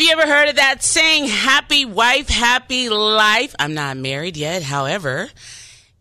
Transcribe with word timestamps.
have 0.00 0.06
you 0.06 0.12
ever 0.12 0.32
heard 0.32 0.48
of 0.48 0.56
that 0.56 0.82
saying, 0.82 1.26
happy 1.26 1.84
wife, 1.84 2.28
happy 2.28 2.88
life? 2.88 3.54
I'm 3.58 3.74
not 3.74 3.98
married 3.98 4.38
yet. 4.38 4.62
However, 4.62 5.28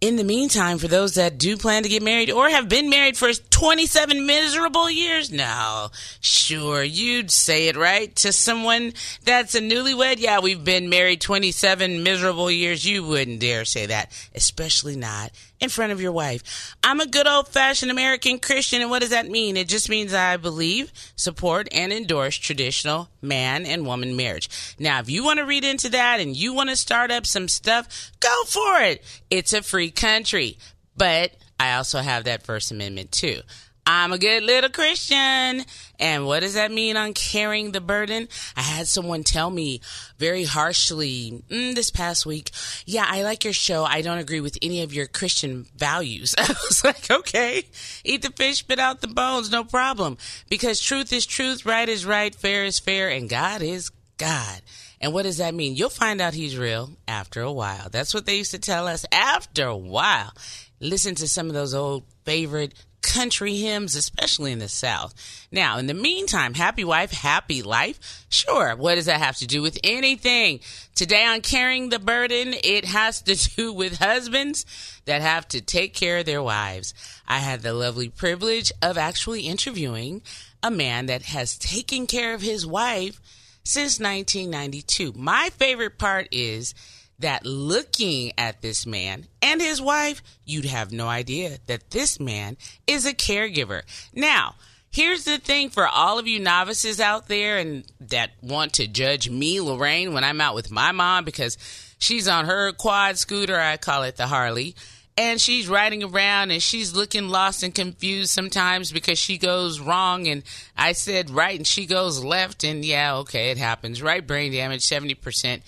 in 0.01 0.15
the 0.15 0.23
meantime, 0.23 0.77
for 0.77 0.87
those 0.87 1.15
that 1.15 1.37
do 1.37 1.57
plan 1.57 1.83
to 1.83 1.89
get 1.89 2.01
married 2.01 2.31
or 2.31 2.49
have 2.49 2.69
been 2.69 2.89
married 2.89 3.17
for 3.17 3.33
27 3.33 4.25
miserable 4.25 4.89
years, 4.89 5.31
now, 5.31 5.91
sure, 6.21 6.81
you'd 6.83 7.29
say 7.31 7.67
it 7.67 7.75
right 7.75 8.15
to 8.17 8.31
someone 8.31 8.93
that's 9.25 9.55
a 9.55 9.61
newlywed. 9.61 10.19
Yeah, 10.19 10.39
we've 10.39 10.63
been 10.63 10.89
married 10.89 11.19
27 11.19 12.01
miserable 12.03 12.49
years. 12.49 12.85
You 12.85 13.03
wouldn't 13.03 13.41
dare 13.41 13.65
say 13.65 13.87
that, 13.87 14.11
especially 14.33 14.95
not 14.95 15.31
in 15.59 15.69
front 15.69 15.91
of 15.91 16.01
your 16.01 16.11
wife. 16.11 16.75
I'm 16.83 16.99
a 16.99 17.07
good 17.07 17.27
old 17.27 17.47
fashioned 17.47 17.91
American 17.91 18.39
Christian, 18.39 18.81
and 18.81 18.89
what 18.89 19.01
does 19.01 19.09
that 19.09 19.29
mean? 19.29 19.57
It 19.57 19.67
just 19.67 19.89
means 19.89 20.13
I 20.13 20.37
believe, 20.37 20.91
support, 21.15 21.67
and 21.71 21.91
endorse 21.91 22.37
traditional 22.37 23.09
man 23.21 23.65
and 23.65 23.85
woman 23.85 24.15
marriage. 24.15 24.75
Now, 24.79 24.99
if 24.99 25.09
you 25.09 25.23
want 25.23 25.39
to 25.39 25.45
read 25.45 25.63
into 25.63 25.89
that 25.89 26.19
and 26.19 26.35
you 26.35 26.53
want 26.53 26.69
to 26.69 26.75
start 26.75 27.11
up 27.11 27.25
some 27.25 27.47
stuff, 27.47 28.11
go 28.19 28.43
for 28.45 28.81
it. 28.81 29.03
It's 29.29 29.53
a 29.53 29.61
free 29.61 29.91
country. 29.91 30.57
But 30.95 31.33
I 31.59 31.73
also 31.73 31.99
have 31.99 32.25
that 32.25 32.43
First 32.43 32.71
Amendment 32.71 33.11
too. 33.11 33.41
I'm 33.85 34.11
a 34.11 34.17
good 34.17 34.43
little 34.43 34.69
Christian. 34.69 35.65
And 35.99 36.25
what 36.25 36.41
does 36.41 36.53
that 36.53 36.71
mean 36.71 36.95
on 36.95 37.13
carrying 37.13 37.71
the 37.71 37.81
burden? 37.81 38.27
I 38.55 38.61
had 38.61 38.87
someone 38.87 39.23
tell 39.23 39.49
me 39.49 39.81
very 40.17 40.43
harshly 40.43 41.43
mm, 41.49 41.75
this 41.75 41.89
past 41.89 42.25
week, 42.25 42.51
yeah, 42.85 43.05
I 43.07 43.23
like 43.23 43.43
your 43.43 43.53
show. 43.53 43.83
I 43.83 44.01
don't 44.01 44.19
agree 44.19 44.41
with 44.41 44.57
any 44.61 44.81
of 44.83 44.93
your 44.93 45.07
Christian 45.07 45.65
values. 45.75 46.35
I 46.37 46.47
was 46.47 46.83
like, 46.83 47.09
okay, 47.09 47.63
eat 48.03 48.21
the 48.21 48.31
fish, 48.31 48.59
spit 48.59 48.79
out 48.79 49.01
the 49.01 49.07
bones, 49.07 49.51
no 49.51 49.63
problem. 49.63 50.17
Because 50.49 50.79
truth 50.79 51.11
is 51.11 51.25
truth, 51.25 51.65
right 51.65 51.89
is 51.89 52.05
right, 52.05 52.33
fair 52.33 52.65
is 52.65 52.79
fair, 52.79 53.09
and 53.09 53.29
God 53.29 53.61
is 53.61 53.91
God. 54.17 54.61
And 55.01 55.13
what 55.13 55.23
does 55.23 55.37
that 55.37 55.55
mean? 55.55 55.75
You'll 55.75 55.89
find 55.89 56.19
out 56.21 56.33
he's 56.33 56.57
real 56.57 56.91
after 57.07 57.41
a 57.41 57.51
while. 57.51 57.87
That's 57.89 58.13
what 58.13 58.25
they 58.25 58.37
used 58.37 58.51
to 58.51 58.59
tell 58.59 58.87
us 58.87 59.05
after 59.11 59.65
a 59.65 59.77
while. 59.77 60.33
Listen 60.79 61.15
to 61.15 61.27
some 61.27 61.47
of 61.47 61.53
those 61.53 61.73
old 61.73 62.03
favorite 62.25 62.73
country 63.01 63.55
hymns, 63.55 63.95
especially 63.95 64.51
in 64.51 64.59
the 64.59 64.69
South. 64.69 65.13
Now, 65.51 65.77
in 65.77 65.87
the 65.87 65.93
meantime, 65.93 66.53
happy 66.53 66.83
wife, 66.83 67.11
happy 67.11 67.61
life. 67.61 68.25
Sure, 68.29 68.75
what 68.75 68.95
does 68.95 69.05
that 69.05 69.19
have 69.19 69.37
to 69.37 69.47
do 69.47 69.61
with 69.61 69.77
anything? 69.83 70.59
Today 70.95 71.25
on 71.25 71.41
Carrying 71.41 71.89
the 71.89 71.99
Burden, 71.99 72.53
it 72.63 72.85
has 72.85 73.21
to 73.23 73.35
do 73.55 73.73
with 73.73 73.99
husbands 73.99 74.65
that 75.05 75.21
have 75.21 75.47
to 75.49 75.61
take 75.61 75.93
care 75.93 76.19
of 76.19 76.25
their 76.25 76.43
wives. 76.43 76.93
I 77.27 77.39
had 77.39 77.61
the 77.61 77.73
lovely 77.73 78.09
privilege 78.09 78.71
of 78.81 78.97
actually 78.97 79.41
interviewing 79.41 80.21
a 80.61 80.71
man 80.71 81.05
that 81.07 81.23
has 81.23 81.57
taken 81.57 82.05
care 82.05 82.33
of 82.33 82.41
his 82.41 82.65
wife 82.65 83.21
since 83.63 83.99
1992. 83.99 85.13
My 85.15 85.49
favorite 85.51 85.97
part 85.97 86.27
is 86.31 86.73
that 87.19 87.45
looking 87.45 88.31
at 88.37 88.61
this 88.61 88.85
man 88.85 89.27
and 89.41 89.61
his 89.61 89.81
wife, 89.81 90.21
you'd 90.45 90.65
have 90.65 90.91
no 90.91 91.07
idea 91.07 91.57
that 91.67 91.91
this 91.91 92.19
man 92.19 92.57
is 92.87 93.05
a 93.05 93.13
caregiver. 93.13 93.81
Now, 94.13 94.55
here's 94.91 95.25
the 95.25 95.37
thing 95.37 95.69
for 95.69 95.87
all 95.87 96.17
of 96.17 96.27
you 96.27 96.39
novices 96.39 96.99
out 96.99 97.27
there 97.27 97.57
and 97.57 97.83
that 97.99 98.31
want 98.41 98.73
to 98.73 98.87
judge 98.87 99.29
me, 99.29 99.61
Lorraine, 99.61 100.13
when 100.13 100.23
I'm 100.23 100.41
out 100.41 100.55
with 100.55 100.71
my 100.71 100.91
mom 100.91 101.25
because 101.25 101.57
she's 101.97 102.27
on 102.27 102.45
her 102.45 102.71
quad 102.71 103.17
scooter, 103.17 103.59
I 103.59 103.77
call 103.77 104.03
it 104.03 104.17
the 104.17 104.27
Harley. 104.27 104.75
And 105.17 105.41
she's 105.41 105.67
riding 105.67 106.01
around 106.01 106.51
and 106.51 106.63
she's 106.63 106.95
looking 106.95 107.27
lost 107.27 107.61
and 107.61 107.75
confused 107.75 108.29
sometimes 108.29 108.93
because 108.93 109.19
she 109.19 109.37
goes 109.37 109.81
wrong 109.81 110.29
and 110.29 110.43
I 110.77 110.93
said 110.93 111.29
right 111.29 111.57
and 111.57 111.67
she 111.67 111.85
goes 111.85 112.23
left. 112.23 112.63
And 112.63 112.85
yeah, 112.85 113.17
okay, 113.17 113.51
it 113.51 113.57
happens. 113.57 114.01
Right 114.01 114.25
brain 114.25 114.53
damage, 114.53 114.87
70%. 114.87 115.61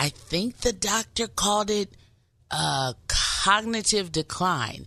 I 0.00 0.08
think 0.08 0.62
the 0.62 0.72
doctor 0.72 1.26
called 1.28 1.68
it 1.68 1.90
uh, 2.50 2.94
cognitive 3.06 4.10
decline, 4.10 4.86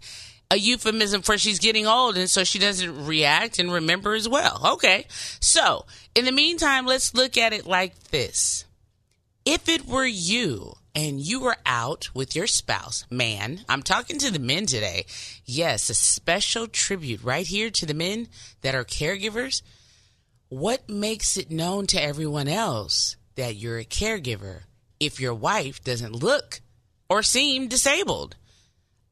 a 0.49 0.55
euphemism 0.55 1.21
for 1.21 1.37
she's 1.37 1.59
getting 1.59 1.85
old 1.85 2.17
and 2.17 2.27
so 2.27 2.43
she 2.43 2.57
doesn't 2.57 3.05
react 3.05 3.59
and 3.59 3.71
remember 3.71 4.15
as 4.15 4.27
well. 4.27 4.71
Okay. 4.73 5.05
So, 5.39 5.85
in 6.15 6.25
the 6.25 6.31
meantime, 6.31 6.87
let's 6.87 7.13
look 7.13 7.37
at 7.37 7.53
it 7.53 7.67
like 7.67 8.05
this. 8.05 8.65
If 9.45 9.69
it 9.69 9.85
were 9.85 10.03
you 10.03 10.77
and 10.95 11.21
you 11.21 11.41
were 11.41 11.57
out 11.63 12.09
with 12.15 12.35
your 12.35 12.47
spouse, 12.47 13.05
man, 13.11 13.59
I'm 13.69 13.83
talking 13.83 14.17
to 14.17 14.31
the 14.31 14.39
men 14.39 14.65
today. 14.65 15.05
Yes, 15.45 15.91
a 15.91 15.93
special 15.93 16.65
tribute 16.65 17.21
right 17.21 17.45
here 17.45 17.69
to 17.69 17.85
the 17.85 17.93
men 17.93 18.29
that 18.61 18.73
are 18.73 18.83
caregivers. 18.83 19.61
What 20.49 20.89
makes 20.89 21.37
it 21.37 21.51
known 21.51 21.85
to 21.87 22.01
everyone 22.01 22.47
else 22.47 23.15
that 23.35 23.55
you're 23.55 23.77
a 23.77 23.85
caregiver 23.85 24.61
if 25.05 25.19
your 25.19 25.33
wife 25.33 25.83
doesn't 25.83 26.15
look 26.15 26.61
or 27.09 27.23
seem 27.23 27.67
disabled? 27.67 28.35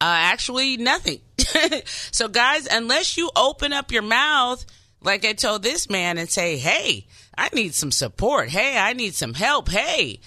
Uh, 0.02 0.06
actually, 0.08 0.78
nothing. 0.78 1.20
so, 2.12 2.28
guys, 2.28 2.68
unless 2.68 3.18
you 3.18 3.30
open 3.36 3.72
up 3.72 3.92
your 3.92 4.02
mouth, 4.02 4.66
like 5.04 5.26
I 5.26 5.34
told 5.34 5.62
this 5.62 5.90
man, 5.90 6.18
and 6.18 6.30
say, 6.30 6.58
hey, 6.58 7.08
I 7.38 7.50
need 7.54 7.74
some 7.74 7.92
support. 7.92 8.50
Hey, 8.50 8.78
I 8.78 8.94
need 8.94 9.14
some 9.14 9.34
help. 9.34 9.70
Hey, 9.70 10.20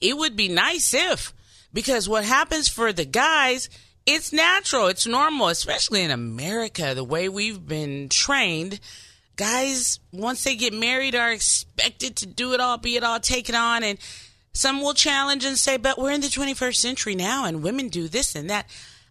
it 0.00 0.16
would 0.16 0.36
be 0.36 0.48
nice 0.48 0.94
if, 0.94 1.32
because 1.72 2.08
what 2.08 2.24
happens 2.24 2.68
for 2.68 2.92
the 2.92 3.04
guys, 3.04 3.68
it's 4.04 4.32
natural, 4.32 4.86
it's 4.86 5.06
normal, 5.06 5.48
especially 5.48 6.02
in 6.02 6.10
America, 6.10 6.94
the 6.94 7.04
way 7.04 7.28
we've 7.28 7.66
been 7.66 8.08
trained. 8.08 8.78
Guys, 9.36 9.98
once 10.12 10.44
they 10.44 10.56
get 10.56 10.72
married, 10.72 11.14
are 11.14 11.32
expected 11.32 12.16
to 12.16 12.26
do 12.26 12.52
it 12.52 12.60
all, 12.60 12.78
be 12.78 12.96
it 12.96 13.04
all, 13.04 13.20
take 13.20 13.48
it 13.48 13.54
on, 13.54 13.82
and 13.82 13.98
some 14.56 14.80
will 14.80 14.94
challenge 14.94 15.44
and 15.44 15.58
say, 15.58 15.76
but 15.76 15.98
we're 15.98 16.12
in 16.12 16.22
the 16.22 16.28
21st 16.28 16.76
century 16.76 17.14
now, 17.14 17.44
and 17.44 17.62
women 17.62 17.88
do 17.88 18.08
this 18.08 18.34
and 18.34 18.48
that. 18.48 18.66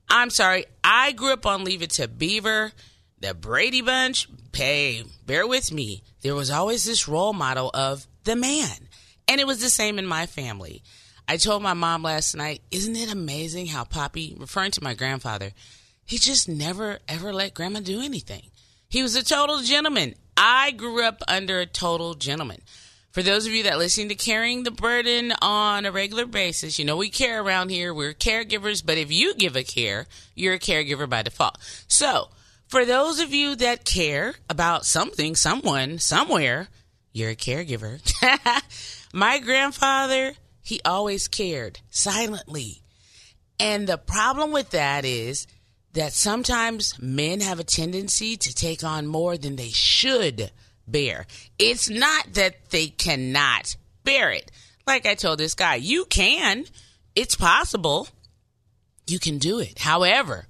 I'm 0.09 0.31
sorry, 0.31 0.66
I 0.83 1.11
grew 1.11 1.33
up 1.33 1.45
on 1.45 1.63
Leave 1.63 1.81
It 1.83 1.91
to 1.91 2.07
Beaver, 2.07 2.72
the 3.19 3.33
Brady 3.33 3.81
Bunch. 3.81 4.28
Hey, 4.53 5.03
bear 5.25 5.45
with 5.45 5.72
me. 5.72 6.01
There 6.22 6.34
was 6.34 6.50
always 6.50 6.84
this 6.84 7.07
role 7.07 7.34
model 7.34 7.69
of 7.73 8.07
the 8.23 8.35
man. 8.35 8.89
And 9.28 9.39
it 9.39 9.47
was 9.47 9.61
the 9.61 9.69
same 9.69 10.00
in 10.00 10.07
my 10.07 10.25
family. 10.25 10.81
I 11.28 11.38
told 11.38 11.61
my 11.61 11.73
mom 11.73 12.01
last 12.01 12.35
night, 12.35 12.61
isn't 12.72 12.95
it 12.95 13.11
amazing 13.11 13.67
how 13.67 13.84
Poppy, 13.84 14.35
referring 14.39 14.72
to 14.72 14.84
my 14.84 14.94
grandfather, 14.94 15.51
he 16.05 16.17
just 16.17 16.50
never 16.50 17.00
ever 17.07 17.34
let 17.34 17.53
grandma 17.53 17.81
do 17.81 18.01
anything. 18.01 18.44
He 18.88 19.03
was 19.03 19.16
a 19.16 19.23
total 19.23 19.61
gentleman. 19.61 20.16
I 20.38 20.72
grew 20.72 21.03
up 21.03 21.22
under 21.28 21.59
a 21.59 21.66
total 21.66 22.13
gentleman. 22.16 22.61
For 23.15 23.23
those 23.23 23.47
of 23.47 23.53
you 23.53 23.63
that 23.63 23.77
listen 23.77 24.09
to 24.09 24.15
carrying 24.15 24.63
the 24.63 24.71
burden 24.71 25.31
on 25.41 25.85
a 25.85 25.91
regular 25.93 26.25
basis, 26.25 26.78
you 26.78 26.84
know 26.84 26.97
we 26.97 27.09
care 27.09 27.41
around 27.41 27.69
here. 27.69 27.93
We're 27.93 28.13
caregivers, 28.13 28.85
but 28.85 28.97
if 28.97 29.09
you 29.09 29.34
give 29.35 29.55
a 29.55 29.63
care, 29.63 30.07
you're 30.35 30.55
a 30.55 30.59
caregiver 30.59 31.09
by 31.09 31.22
default. 31.22 31.57
So, 31.87 32.28
for 32.67 32.84
those 32.84 33.22
of 33.22 33.34
you 33.34 33.55
that 33.55 33.85
care 33.85 34.35
about 34.49 34.85
something, 34.85 35.37
someone, 35.37 35.97
somewhere, 35.97 36.67
you're 37.13 37.29
a 37.29 37.37
caregiver. 37.37 38.01
My 39.13 39.40
grandfather, 39.40 40.34
he 40.61 40.81
always 40.84 41.29
cared 41.29 41.79
silently. 41.90 42.81
And 43.57 43.87
the 43.87 43.97
problem 43.97 44.51
with 44.51 44.72
that 44.72 45.05
is 45.05 45.47
that 45.93 46.11
sometimes 46.11 47.01
men 47.01 47.40
have 47.40 47.61
a 47.61 47.63
tendency 47.63 48.35
to 48.35 48.53
take 48.53 48.84
on 48.84 49.07
more 49.07 49.37
than 49.37 49.55
they 49.55 49.69
should 49.69 50.51
bear. 50.87 51.26
It's 51.59 51.90
not 51.90 52.34
that 52.34 52.70
they 52.70 52.87
cannot 52.87 53.76
bear 54.03 54.32
it. 54.32 54.52
Like 54.87 55.05
I 55.05 55.16
told 55.16 55.40
this 55.40 55.55
guy, 55.55 55.76
you 55.76 56.05
can. 56.05 56.66
It's 57.16 57.35
possible. 57.35 58.08
You 59.08 59.20
can 59.20 59.37
do 59.37 59.59
it. 59.59 59.79
However, 59.79 60.47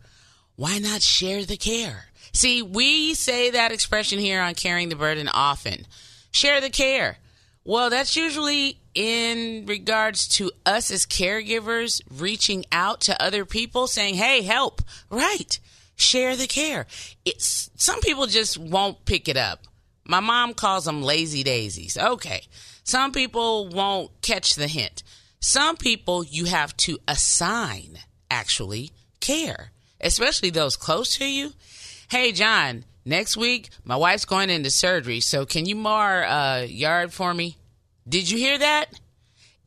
why 0.56 0.80
not 0.80 1.02
share 1.02 1.46
the 1.46 1.58
care? 1.58 2.06
See, 2.34 2.62
we 2.62 3.14
say 3.14 3.52
that 3.52 3.72
expression 3.72 4.20
here 4.20 4.42
on 4.42 4.56
Carrying 4.56 4.90
the 4.90 4.96
Burden 4.96 5.28
often. 5.28 5.86
Share 6.32 6.60
the 6.60 6.70
care. 6.70 7.18
Well, 7.64 7.90
that's 7.90 8.16
usually 8.16 8.78
in 8.94 9.66
regards 9.66 10.28
to 10.28 10.52
us 10.66 10.92
as 10.92 11.06
caregivers 11.06 12.02
reaching 12.12 12.66
out 12.72 13.02
to 13.02 13.22
other 13.22 13.46
people 13.46 13.88
saying, 13.88 14.16
"Hey, 14.16 14.42
help." 14.42 14.81
Right. 15.10 15.60
Share 15.96 16.36
the 16.36 16.48
care. 16.48 16.88
It's 17.24 17.70
some 17.76 18.02
people 18.02 18.28
just 18.28 18.58
won't 18.58 19.06
pick 19.06 19.28
it 19.28 19.38
up. 19.38 19.66
My 20.06 20.19
mom 20.19 20.54
calls 20.54 20.86
them 20.86 21.02
lazy 21.02 21.44
daisies. 21.44 21.98
Okay. 21.98 22.44
Some 22.84 23.12
people 23.12 23.68
won't 23.68 24.12
catch 24.22 24.56
the 24.56 24.68
hint. 24.68 25.04
Some 25.40 25.75
people 25.78 26.24
you 26.24 26.46
have 26.46 26.75
to 26.78 27.00
assign 27.07 28.00
actually 28.30 28.92
care, 29.19 29.72
especially 30.00 30.52
those 30.52 30.75
close 30.75 31.16
to 31.18 31.25
you. 31.25 31.54
Hey, 32.10 32.31
John, 32.31 32.86
next 33.04 33.36
week 33.36 33.69
my 33.84 33.96
wife's 33.96 34.25
going 34.25 34.50
into 34.50 34.69
surgery, 34.69 35.19
so 35.19 35.46
can 35.46 35.66
you 35.66 35.75
mow 35.75 35.92
uh, 35.92 36.66
yard 36.68 37.13
for 37.13 37.34
me? 37.34 37.57
Did 38.07 38.30
you 38.30 38.38
hear 38.38 38.57
that? 38.60 39.00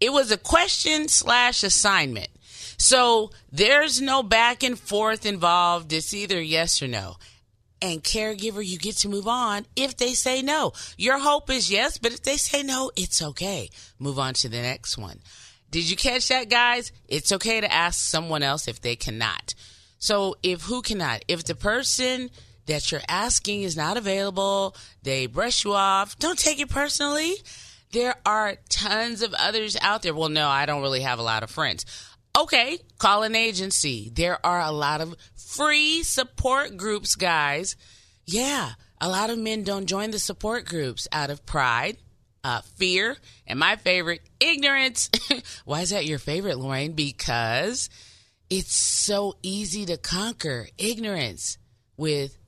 It 0.00 0.12
was 0.12 0.31
a 0.31 0.37
question 0.37 1.08
slash 1.08 1.64
assignment. 1.64 2.29
So 2.76 3.32
there's 3.50 4.00
no 4.00 4.23
back 4.23 4.62
and 4.62 4.79
forth 4.79 5.26
involved. 5.26 5.93
It's 5.93 6.14
either 6.14 6.40
yes 6.40 6.81
or 6.81 6.87
no. 6.87 7.17
And 7.80 8.02
caregiver, 8.02 8.64
you 8.64 8.78
get 8.78 8.96
to 8.98 9.08
move 9.08 9.28
on 9.28 9.66
if 9.76 9.96
they 9.96 10.14
say 10.14 10.42
no. 10.42 10.72
Your 10.96 11.19
hope 11.19 11.48
is 11.50 11.70
yes, 11.70 11.96
but 11.98 12.12
if 12.12 12.22
they 12.22 12.36
say 12.36 12.62
no, 12.62 12.90
it's 12.96 13.22
okay. 13.22 13.70
Move 13.98 14.19
on 14.19 14.34
to 14.34 14.48
the 14.48 14.60
next 14.60 14.98
one. 14.98 15.20
Did 15.70 15.88
you 15.88 15.96
catch 15.96 16.28
that, 16.28 16.48
guys? 16.48 16.92
It's 17.08 17.30
okay 17.30 17.60
to 17.60 17.72
ask 17.72 18.00
someone 18.00 18.42
else 18.42 18.69
if 18.69 18.80
they 18.80 18.96
cannot. 18.96 19.54
So 19.98 20.36
if 20.42 20.62
who 20.62 20.82
cannot? 20.82 21.25
If 21.28 21.44
the 21.44 21.54
person 21.54 22.30
that 22.66 22.90
you're 22.90 23.02
asking 23.08 23.62
is 23.62 23.76
not 23.76 23.96
available, 23.96 24.76
they 25.02 25.26
brush 25.26 25.64
you 25.64 25.75
off, 25.75 26.19
don't 26.19 26.38
take 26.38 26.60
it 26.60 26.69
personally. 26.69 27.34
There 27.92 28.14
are 28.26 28.56
tons 28.69 29.22
of 29.22 29.34
others 29.34 29.76
out 29.80 30.02
there. 30.02 30.14
Well, 30.14 30.28
no, 30.28 30.48
I 30.48 30.66
don't 30.66 30.82
really 30.82 31.00
have 31.00 31.19
a 31.19 31.22
lot 31.22 31.42
of 31.42 31.50
friends. 31.50 31.84
Okay, 32.38 32.79
call 32.99 33.25
an 33.25 33.35
agency. 33.35 34.12
There 34.14 34.38
are 34.46 34.61
a 34.61 34.70
lot 34.70 35.00
of 35.00 35.17
free 35.35 36.05
support 36.05 36.76
groups, 36.76 37.17
guys. 37.17 37.75
Yeah, 38.26 38.70
a 39.00 39.08
lot 39.08 39.31
of 39.31 39.38
men 39.40 39.64
don't 39.64 39.87
join 39.87 40.12
the 40.12 40.20
support 40.20 40.64
groups 40.64 41.08
out 41.11 41.31
of 41.31 41.44
pride, 41.44 41.96
uh, 42.44 42.61
fear, 42.76 43.17
and 43.44 43.58
my 43.58 43.75
favorite, 43.75 44.20
ignorance. 44.38 45.11
Why 45.64 45.81
is 45.81 45.90
that 45.90 46.06
your 46.06 46.20
favorite, 46.20 46.58
Lorraine? 46.58 46.93
Because 46.93 47.90
it's 48.49 48.73
so 48.73 49.35
easy 49.43 49.85
to 49.87 49.96
conquer 49.96 50.69
ignorance 50.79 51.58
with 51.96 52.38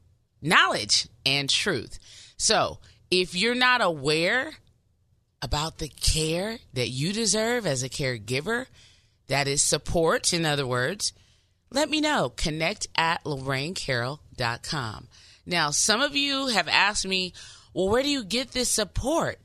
knowledge 0.40 1.08
and 1.26 1.50
truth. 1.50 1.98
So 2.36 2.78
if 3.10 3.34
you're 3.34 3.56
not 3.56 3.80
aware 3.80 4.52
about 5.42 5.78
the 5.78 5.88
care 5.88 6.58
that 6.74 6.90
you 6.90 7.12
deserve 7.12 7.66
as 7.66 7.82
a 7.82 7.88
caregiver, 7.88 8.66
that 9.30 9.46
is 9.46 9.62
support, 9.62 10.32
in 10.32 10.44
other 10.44 10.66
words, 10.66 11.12
let 11.70 11.88
me 11.88 12.00
know. 12.00 12.32
Connect 12.36 12.88
at 12.96 13.22
lorrainecarroll.com. 13.24 15.08
Now, 15.46 15.70
some 15.70 16.00
of 16.00 16.16
you 16.16 16.48
have 16.48 16.66
asked 16.66 17.06
me, 17.06 17.32
well, 17.72 17.88
where 17.88 18.02
do 18.02 18.08
you 18.08 18.24
get 18.24 18.50
this 18.50 18.68
support? 18.68 19.38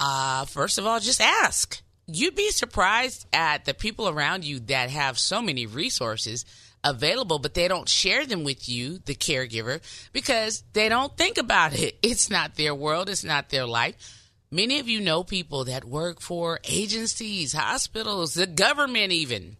Uh, 0.00 0.46
first 0.46 0.78
of 0.78 0.86
all, 0.86 1.00
just 1.00 1.20
ask. 1.20 1.82
You'd 2.06 2.34
be 2.34 2.50
surprised 2.50 3.26
at 3.30 3.66
the 3.66 3.74
people 3.74 4.08
around 4.08 4.44
you 4.44 4.60
that 4.60 4.88
have 4.88 5.18
so 5.18 5.42
many 5.42 5.66
resources 5.66 6.46
available, 6.82 7.38
but 7.38 7.52
they 7.52 7.68
don't 7.68 7.88
share 7.88 8.24
them 8.24 8.42
with 8.42 8.70
you, 8.70 9.00
the 9.04 9.14
caregiver, 9.14 9.82
because 10.14 10.64
they 10.72 10.88
don't 10.88 11.14
think 11.14 11.36
about 11.36 11.78
it. 11.78 11.98
It's 12.02 12.30
not 12.30 12.54
their 12.54 12.74
world, 12.74 13.10
it's 13.10 13.24
not 13.24 13.50
their 13.50 13.66
life. 13.66 14.17
Many 14.50 14.80
of 14.80 14.88
you 14.88 15.00
know 15.00 15.24
people 15.24 15.64
that 15.64 15.84
work 15.84 16.20
for 16.20 16.58
agencies, 16.64 17.52
hospitals, 17.52 18.34
the 18.34 18.46
government, 18.46 19.12
even. 19.12 19.56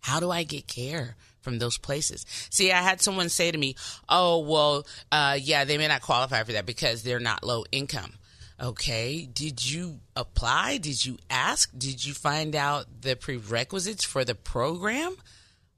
How 0.00 0.20
do 0.20 0.30
I 0.30 0.42
get 0.42 0.66
care 0.66 1.16
from 1.40 1.58
those 1.58 1.78
places? 1.78 2.26
See, 2.50 2.70
I 2.70 2.82
had 2.82 3.00
someone 3.00 3.30
say 3.30 3.50
to 3.50 3.56
me, 3.56 3.76
Oh, 4.06 4.40
well, 4.40 4.86
uh, 5.10 5.38
yeah, 5.40 5.64
they 5.64 5.78
may 5.78 5.88
not 5.88 6.02
qualify 6.02 6.42
for 6.42 6.52
that 6.52 6.66
because 6.66 7.02
they're 7.02 7.18
not 7.18 7.44
low 7.44 7.64
income. 7.72 8.12
Okay, 8.60 9.26
did 9.26 9.68
you 9.68 10.00
apply? 10.14 10.76
Did 10.78 11.04
you 11.04 11.18
ask? 11.30 11.70
Did 11.76 12.04
you 12.04 12.12
find 12.12 12.54
out 12.54 12.86
the 13.00 13.16
prerequisites 13.16 14.04
for 14.04 14.24
the 14.24 14.34
program? 14.34 15.16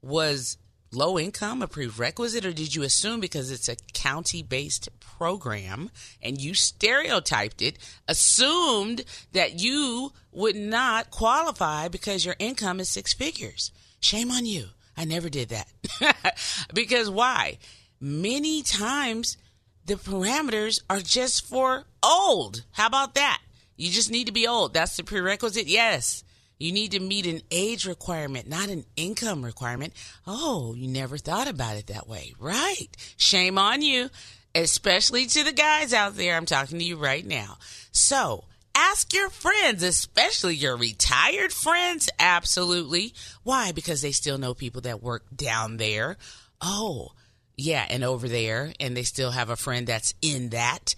Was 0.01 0.57
low 0.91 1.17
income 1.19 1.61
a 1.61 1.67
prerequisite, 1.67 2.45
or 2.45 2.53
did 2.53 2.75
you 2.75 2.83
assume 2.83 3.19
because 3.19 3.51
it's 3.51 3.69
a 3.69 3.75
county 3.93 4.41
based 4.41 4.89
program 4.99 5.89
and 6.21 6.39
you 6.39 6.53
stereotyped 6.53 7.61
it, 7.61 7.77
assumed 8.07 9.03
that 9.33 9.59
you 9.59 10.13
would 10.31 10.55
not 10.55 11.11
qualify 11.11 11.87
because 11.87 12.25
your 12.25 12.35
income 12.39 12.79
is 12.79 12.89
six 12.89 13.13
figures? 13.13 13.71
Shame 13.99 14.31
on 14.31 14.45
you. 14.45 14.67
I 14.95 15.05
never 15.05 15.29
did 15.29 15.49
that. 15.49 16.35
because 16.73 17.09
why? 17.09 17.57
Many 17.99 18.63
times 18.63 19.37
the 19.85 19.95
parameters 19.95 20.81
are 20.89 20.99
just 20.99 21.45
for 21.45 21.85
old. 22.03 22.63
How 22.71 22.87
about 22.87 23.15
that? 23.15 23.41
You 23.75 23.91
just 23.91 24.11
need 24.11 24.25
to 24.25 24.33
be 24.33 24.47
old. 24.47 24.73
That's 24.73 24.97
the 24.97 25.03
prerequisite. 25.03 25.67
Yes. 25.67 26.23
You 26.57 26.71
need 26.71 26.91
to 26.91 26.99
meet 26.99 27.27
an 27.27 27.41
age 27.51 27.85
requirement, 27.85 28.47
not 28.47 28.69
an 28.69 28.85
income 28.95 29.45
requirement. 29.45 29.93
Oh, 30.25 30.73
you 30.75 30.87
never 30.87 31.17
thought 31.17 31.47
about 31.47 31.77
it 31.77 31.87
that 31.87 32.07
way, 32.07 32.33
right? 32.39 32.87
Shame 33.15 33.57
on 33.57 33.81
you, 33.81 34.09
especially 34.55 35.27
to 35.27 35.43
the 35.43 35.51
guys 35.51 35.93
out 35.93 36.15
there. 36.15 36.35
I'm 36.35 36.45
talking 36.47 36.79
to 36.79 36.85
you 36.85 36.97
right 36.97 37.25
now. 37.25 37.57
So, 37.91 38.45
ask 38.73 39.13
your 39.13 39.29
friends, 39.29 39.83
especially 39.83 40.55
your 40.55 40.77
retired 40.77 41.53
friends. 41.53 42.09
Absolutely. 42.19 43.13
Why? 43.43 43.71
Because 43.71 44.01
they 44.01 44.11
still 44.11 44.37
know 44.37 44.53
people 44.53 44.81
that 44.81 45.03
work 45.03 45.25
down 45.35 45.77
there. 45.77 46.17
Oh, 46.59 47.09
yeah, 47.55 47.85
and 47.89 48.03
over 48.03 48.27
there, 48.27 48.73
and 48.79 48.95
they 48.95 49.03
still 49.03 49.31
have 49.31 49.49
a 49.49 49.55
friend 49.55 49.87
that's 49.87 50.13
in 50.21 50.49
that. 50.49 50.95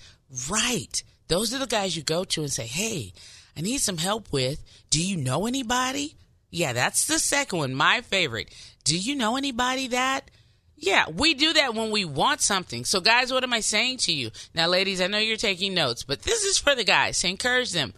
Right. 0.49 1.03
Those 1.27 1.53
are 1.53 1.59
the 1.59 1.67
guys 1.67 1.95
you 1.95 2.03
go 2.03 2.23
to 2.23 2.41
and 2.41 2.51
say, 2.51 2.65
hey, 2.65 3.13
I 3.59 3.61
need 3.61 3.81
some 3.81 3.97
help 3.97 4.31
with. 4.31 4.63
Do 4.89 5.05
you 5.05 5.17
know 5.17 5.45
anybody? 5.45 6.15
Yeah, 6.49 6.71
that's 6.71 7.07
the 7.07 7.19
second 7.19 7.59
one, 7.59 7.75
my 7.75 7.99
favorite. 7.99 8.55
Do 8.85 8.97
you 8.97 9.15
know 9.15 9.35
anybody 9.35 9.89
that? 9.89 10.31
Yeah, 10.77 11.09
we 11.09 11.33
do 11.33 11.51
that 11.51 11.75
when 11.75 11.91
we 11.91 12.05
want 12.05 12.39
something. 12.39 12.85
So, 12.85 13.01
guys, 13.01 13.33
what 13.33 13.43
am 13.43 13.51
I 13.51 13.59
saying 13.59 13.97
to 13.97 14.13
you? 14.13 14.31
Now, 14.55 14.67
ladies, 14.67 15.01
I 15.01 15.07
know 15.07 15.17
you're 15.17 15.35
taking 15.35 15.73
notes, 15.73 16.05
but 16.05 16.21
this 16.21 16.45
is 16.45 16.57
for 16.57 16.73
the 16.73 16.85
guys 16.85 17.19
to 17.19 17.27
encourage 17.27 17.73
them. 17.73 17.93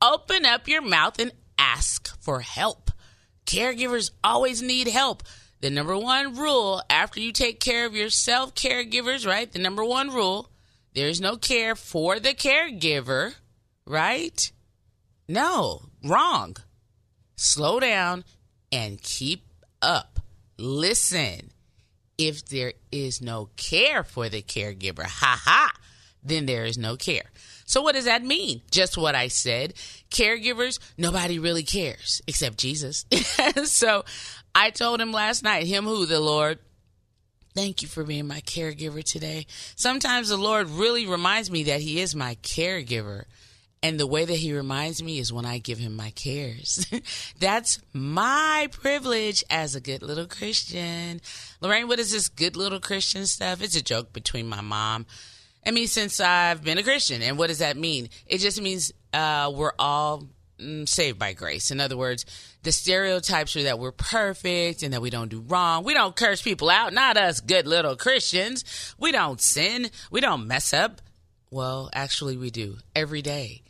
Open 0.00 0.46
up 0.46 0.66
your 0.66 0.80
mouth 0.80 1.18
and 1.18 1.32
ask 1.58 2.18
for 2.22 2.40
help. 2.40 2.90
Caregivers 3.44 4.12
always 4.24 4.62
need 4.62 4.88
help. 4.88 5.24
The 5.60 5.68
number 5.68 5.96
one 5.98 6.36
rule 6.36 6.82
after 6.88 7.20
you 7.20 7.32
take 7.32 7.60
care 7.60 7.84
of 7.84 7.94
yourself, 7.94 8.54
caregivers, 8.54 9.26
right? 9.26 9.52
The 9.52 9.58
number 9.58 9.84
one 9.84 10.08
rule 10.10 10.48
there's 10.94 11.20
no 11.20 11.36
care 11.36 11.76
for 11.76 12.18
the 12.18 12.32
caregiver, 12.32 13.34
right? 13.86 14.50
No, 15.28 15.82
wrong. 16.04 16.56
Slow 17.36 17.80
down 17.80 18.24
and 18.70 19.02
keep 19.02 19.46
up. 19.80 20.20
Listen. 20.58 21.50
If 22.18 22.44
there 22.46 22.74
is 22.92 23.20
no 23.20 23.48
care 23.56 24.04
for 24.04 24.28
the 24.28 24.42
caregiver, 24.42 25.04
ha 25.04 25.40
ha, 25.42 25.72
then 26.22 26.46
there 26.46 26.64
is 26.64 26.78
no 26.78 26.96
care. 26.96 27.24
So, 27.64 27.80
what 27.80 27.94
does 27.94 28.04
that 28.04 28.22
mean? 28.22 28.62
Just 28.70 28.96
what 28.96 29.14
I 29.14 29.28
said. 29.28 29.74
Caregivers, 30.10 30.78
nobody 30.98 31.38
really 31.38 31.62
cares 31.62 32.20
except 32.28 32.58
Jesus. 32.58 33.06
so, 33.64 34.04
I 34.54 34.70
told 34.70 35.00
him 35.00 35.10
last 35.10 35.42
night, 35.42 35.66
him 35.66 35.84
who? 35.84 36.06
The 36.06 36.20
Lord. 36.20 36.58
Thank 37.54 37.82
you 37.82 37.88
for 37.88 38.04
being 38.04 38.26
my 38.26 38.40
caregiver 38.40 39.04
today. 39.04 39.46
Sometimes 39.76 40.28
the 40.28 40.36
Lord 40.38 40.70
really 40.70 41.06
reminds 41.06 41.50
me 41.50 41.64
that 41.64 41.82
He 41.82 42.00
is 42.00 42.14
my 42.14 42.36
caregiver. 42.36 43.24
And 43.82 43.98
the 43.98 44.06
way 44.06 44.24
that 44.24 44.36
he 44.36 44.54
reminds 44.54 45.02
me 45.02 45.18
is 45.18 45.32
when 45.32 45.44
I 45.44 45.58
give 45.58 45.78
him 45.78 45.96
my 45.96 46.10
cares. 46.10 46.86
That's 47.40 47.80
my 47.92 48.68
privilege 48.70 49.42
as 49.50 49.74
a 49.74 49.80
good 49.80 50.02
little 50.02 50.26
Christian. 50.26 51.20
Lorraine, 51.60 51.88
what 51.88 51.98
is 51.98 52.12
this 52.12 52.28
good 52.28 52.56
little 52.56 52.78
Christian 52.78 53.26
stuff? 53.26 53.60
It's 53.60 53.74
a 53.74 53.82
joke 53.82 54.12
between 54.12 54.46
my 54.46 54.60
mom 54.60 55.06
and 55.64 55.74
me 55.74 55.86
since 55.86 56.20
I've 56.20 56.62
been 56.62 56.78
a 56.78 56.82
Christian. 56.82 57.22
And 57.22 57.38
what 57.38 57.48
does 57.48 57.58
that 57.58 57.76
mean? 57.76 58.08
It 58.26 58.38
just 58.38 58.60
means 58.60 58.92
uh, 59.12 59.50
we're 59.54 59.72
all 59.80 60.28
mm, 60.60 60.88
saved 60.88 61.18
by 61.18 61.32
grace. 61.32 61.72
In 61.72 61.80
other 61.80 61.96
words, 61.96 62.24
the 62.62 62.72
stereotypes 62.72 63.56
are 63.56 63.64
that 63.64 63.80
we're 63.80 63.92
perfect 63.92 64.84
and 64.84 64.92
that 64.92 65.02
we 65.02 65.10
don't 65.10 65.28
do 65.28 65.40
wrong. 65.40 65.82
We 65.82 65.94
don't 65.94 66.14
curse 66.14 66.40
people 66.40 66.70
out, 66.70 66.92
not 66.92 67.16
us 67.16 67.40
good 67.40 67.66
little 67.66 67.96
Christians. 67.96 68.94
We 68.98 69.10
don't 69.10 69.40
sin. 69.40 69.90
We 70.10 70.20
don't 70.20 70.46
mess 70.46 70.72
up. 70.72 71.00
Well, 71.50 71.90
actually, 71.92 72.36
we 72.36 72.50
do 72.50 72.78
every 72.94 73.22
day. 73.22 73.62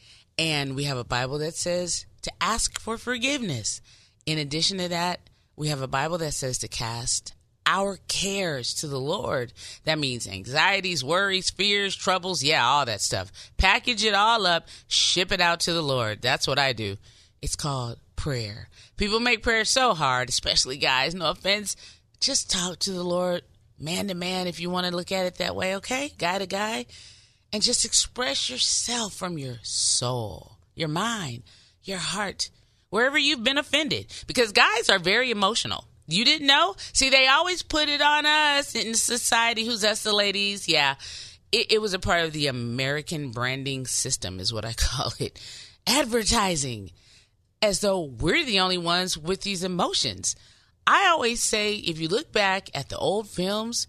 And 0.42 0.74
we 0.74 0.84
have 0.84 0.98
a 0.98 1.04
Bible 1.04 1.38
that 1.38 1.54
says 1.54 2.04
to 2.22 2.32
ask 2.40 2.80
for 2.80 2.98
forgiveness. 2.98 3.80
In 4.26 4.38
addition 4.38 4.78
to 4.78 4.88
that, 4.88 5.20
we 5.54 5.68
have 5.68 5.80
a 5.80 5.86
Bible 5.86 6.18
that 6.18 6.34
says 6.34 6.58
to 6.58 6.68
cast 6.68 7.32
our 7.64 8.00
cares 8.08 8.74
to 8.74 8.88
the 8.88 8.98
Lord. 8.98 9.52
That 9.84 10.00
means 10.00 10.26
anxieties, 10.26 11.04
worries, 11.04 11.50
fears, 11.50 11.94
troubles, 11.94 12.42
yeah, 12.42 12.66
all 12.66 12.84
that 12.86 13.00
stuff. 13.00 13.30
Package 13.56 14.04
it 14.04 14.14
all 14.14 14.44
up, 14.44 14.66
ship 14.88 15.30
it 15.30 15.40
out 15.40 15.60
to 15.60 15.72
the 15.72 15.80
Lord. 15.80 16.20
That's 16.20 16.48
what 16.48 16.58
I 16.58 16.72
do. 16.72 16.96
It's 17.40 17.54
called 17.54 18.00
prayer. 18.16 18.68
People 18.96 19.20
make 19.20 19.44
prayer 19.44 19.64
so 19.64 19.94
hard, 19.94 20.28
especially 20.28 20.76
guys, 20.76 21.14
no 21.14 21.30
offense. 21.30 21.76
Just 22.18 22.50
talk 22.50 22.80
to 22.80 22.90
the 22.90 23.04
Lord 23.04 23.42
man 23.78 24.08
to 24.08 24.14
man 24.14 24.48
if 24.48 24.58
you 24.58 24.70
want 24.70 24.88
to 24.88 24.96
look 24.96 25.12
at 25.12 25.26
it 25.26 25.36
that 25.36 25.54
way, 25.54 25.76
okay? 25.76 26.10
Guy 26.18 26.38
to 26.38 26.46
guy. 26.46 26.86
And 27.52 27.62
just 27.62 27.84
express 27.84 28.48
yourself 28.48 29.14
from 29.14 29.36
your 29.36 29.56
soul, 29.62 30.56
your 30.74 30.88
mind, 30.88 31.42
your 31.82 31.98
heart, 31.98 32.50
wherever 32.88 33.18
you've 33.18 33.44
been 33.44 33.58
offended. 33.58 34.06
Because 34.26 34.52
guys 34.52 34.88
are 34.88 34.98
very 34.98 35.30
emotional. 35.30 35.86
You 36.06 36.24
didn't 36.24 36.46
know? 36.46 36.74
See, 36.92 37.10
they 37.10 37.26
always 37.26 37.62
put 37.62 37.88
it 37.88 38.00
on 38.00 38.26
us 38.26 38.74
in 38.74 38.94
society. 38.94 39.64
Who's 39.64 39.84
us, 39.84 40.02
the 40.02 40.12
ladies? 40.14 40.68
Yeah. 40.68 40.96
It, 41.50 41.72
it 41.72 41.80
was 41.80 41.94
a 41.94 41.98
part 41.98 42.24
of 42.24 42.32
the 42.32 42.46
American 42.46 43.30
branding 43.30 43.86
system, 43.86 44.40
is 44.40 44.52
what 44.52 44.64
I 44.64 44.72
call 44.76 45.12
it. 45.18 45.40
Advertising, 45.86 46.90
as 47.60 47.80
though 47.80 48.00
we're 48.00 48.44
the 48.44 48.60
only 48.60 48.78
ones 48.78 49.16
with 49.16 49.42
these 49.42 49.62
emotions. 49.64 50.36
I 50.86 51.08
always 51.08 51.42
say 51.42 51.74
if 51.74 52.00
you 52.00 52.08
look 52.08 52.32
back 52.32 52.68
at 52.74 52.88
the 52.88 52.98
old 52.98 53.28
films, 53.28 53.86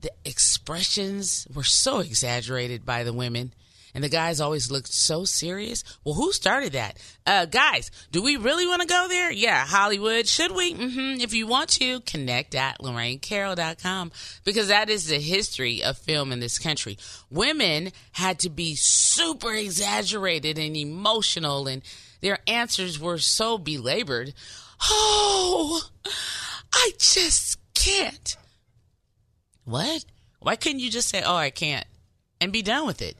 the 0.00 0.12
expressions 0.24 1.46
were 1.52 1.64
so 1.64 2.00
exaggerated 2.00 2.84
by 2.84 3.04
the 3.04 3.12
women. 3.12 3.52
And 3.94 4.04
the 4.04 4.10
guys 4.10 4.42
always 4.42 4.70
looked 4.70 4.92
so 4.92 5.24
serious. 5.24 5.82
Well, 6.04 6.16
who 6.16 6.30
started 6.30 6.72
that? 6.72 6.98
Uh, 7.24 7.46
guys, 7.46 7.90
do 8.12 8.22
we 8.22 8.36
really 8.36 8.66
want 8.66 8.82
to 8.82 8.86
go 8.86 9.06
there? 9.08 9.32
Yeah, 9.32 9.64
Hollywood. 9.64 10.28
Should 10.28 10.52
we? 10.52 10.74
Mm-hmm. 10.74 11.22
If 11.22 11.32
you 11.32 11.46
want 11.46 11.70
to, 11.70 12.00
connect 12.00 12.54
at 12.54 12.78
LorraineCarroll.com 12.80 14.12
because 14.44 14.68
that 14.68 14.90
is 14.90 15.06
the 15.06 15.18
history 15.18 15.82
of 15.82 15.96
film 15.96 16.30
in 16.30 16.40
this 16.40 16.58
country. 16.58 16.98
Women 17.30 17.90
had 18.12 18.38
to 18.40 18.50
be 18.50 18.74
super 18.74 19.54
exaggerated 19.54 20.58
and 20.58 20.76
emotional, 20.76 21.66
and 21.66 21.80
their 22.20 22.40
answers 22.46 23.00
were 23.00 23.16
so 23.16 23.56
belabored. 23.56 24.34
Oh, 24.82 25.88
I 26.74 26.90
just 26.98 27.58
can't. 27.72 28.36
What? 29.66 30.04
Why 30.38 30.54
couldn't 30.54 30.78
you 30.78 30.90
just 30.90 31.08
say, 31.08 31.22
oh, 31.26 31.34
I 31.34 31.50
can't, 31.50 31.86
and 32.40 32.52
be 32.52 32.62
done 32.62 32.86
with 32.86 33.02
it? 33.02 33.16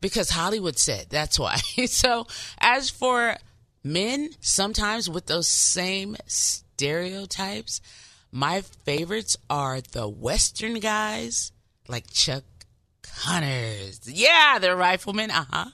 Because 0.00 0.30
Hollywood 0.30 0.78
said 0.78 1.06
that's 1.10 1.38
why. 1.38 1.56
so, 1.86 2.26
as 2.58 2.88
for 2.88 3.36
men, 3.82 4.30
sometimes 4.40 5.10
with 5.10 5.26
those 5.26 5.48
same 5.48 6.16
stereotypes, 6.26 7.80
my 8.30 8.62
favorites 8.84 9.36
are 9.50 9.80
the 9.80 10.08
Western 10.08 10.78
guys 10.78 11.50
like 11.88 12.12
Chuck 12.12 12.44
Connors. 13.02 14.08
Yeah, 14.08 14.60
the 14.60 14.76
rifleman. 14.76 15.32
Uh 15.32 15.44
huh. 15.50 15.70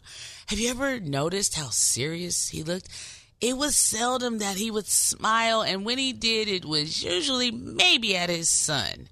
Have 0.47 0.59
you 0.59 0.71
ever 0.71 0.99
noticed 0.99 1.57
how 1.57 1.69
serious 1.69 2.49
he 2.49 2.63
looked? 2.63 2.89
It 3.43 3.59
was 3.59 3.77
seldom 3.77 4.39
that 4.39 4.57
he 4.57 4.71
would 4.71 4.87
smile, 4.87 5.61
and 5.61 5.85
when 5.85 5.99
he 5.99 6.15
did, 6.15 6.49
it 6.49 6.65
was 6.65 7.05
usually 7.05 7.51
maybe 7.51 8.17
at 8.17 8.31
his 8.31 8.49
son. 8.49 9.09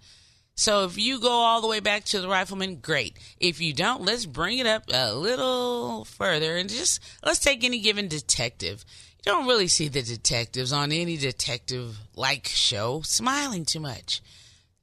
So 0.56 0.84
if 0.84 0.96
you 0.96 1.20
go 1.20 1.30
all 1.30 1.61
the 1.61 1.66
way 1.66 1.80
back 1.80 2.04
to 2.06 2.20
the 2.20 2.28
rifleman, 2.28 2.76
great. 2.76 3.18
If 3.40 3.61
you 3.61 3.73
don't, 3.73 4.02
let's 4.02 4.25
bring 4.25 4.58
it 4.58 4.66
up 4.66 4.84
a 4.92 5.12
little 5.12 6.04
further 6.04 6.56
and 6.56 6.68
just 6.70 7.00
let's 7.25 7.40
take 7.40 7.64
any 7.64 7.80
given 7.80 8.06
detective. 8.06 8.84
You 9.18 9.32
don't 9.32 9.46
really 9.46 9.68
see 9.68 9.88
the 9.88 10.02
detectives 10.02 10.73
on 10.73 10.92
any 10.92 11.16
detective 11.16 11.99
like 12.14 12.46
show 12.46 13.02
smiling 13.02 13.64
too 13.64 13.80
much. 13.80 14.23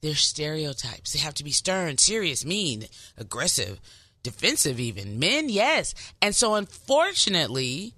They're 0.01 0.15
stereotypes. 0.15 1.13
They 1.13 1.19
have 1.19 1.35
to 1.35 1.43
be 1.43 1.51
stern, 1.51 1.99
serious, 1.99 2.43
mean, 2.43 2.85
aggressive, 3.17 3.79
defensive, 4.23 4.79
even. 4.79 5.19
Men, 5.19 5.47
yes. 5.47 5.93
And 6.21 6.35
so, 6.35 6.55
unfortunately, 6.55 7.93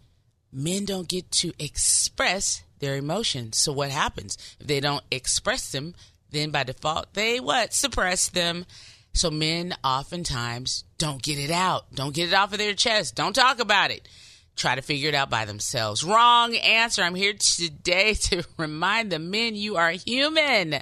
men 0.52 0.84
don't 0.84 1.08
get 1.08 1.32
to 1.32 1.54
express 1.58 2.64
their 2.80 2.98
emotions. 2.98 3.58
So, 3.58 3.72
what 3.72 3.90
happens? 3.90 4.38
If 4.60 4.68
they 4.68 4.82
don't 4.82 5.04
express 5.12 5.72
them, 5.72 5.96
then 6.34 6.52
by 6.52 6.64
default, 6.64 7.14
they 7.14 7.40
what? 7.40 7.74
Suppress 7.74 8.30
them. 8.30 8.66
So, 9.14 9.30
men 9.30 9.76
oftentimes 9.84 10.84
don't 10.98 11.22
get 11.22 11.38
it 11.38 11.52
out, 11.52 11.94
don't 11.94 12.16
get 12.16 12.30
it 12.30 12.34
off 12.34 12.52
of 12.52 12.58
their 12.58 12.74
chest, 12.74 13.16
don't 13.16 13.34
talk 13.36 13.60
about 13.60 13.92
it. 13.92 14.08
Try 14.56 14.76
to 14.76 14.82
figure 14.82 15.10
it 15.10 15.16
out 15.16 15.30
by 15.30 15.46
themselves. 15.46 16.04
Wrong 16.04 16.56
answer. 16.56 17.02
I'm 17.02 17.16
here 17.16 17.34
today 17.34 18.14
to 18.26 18.44
remind 18.58 19.12
the 19.12 19.20
men 19.20 19.56
you 19.56 19.78
are 19.78 19.92
human 19.92 20.74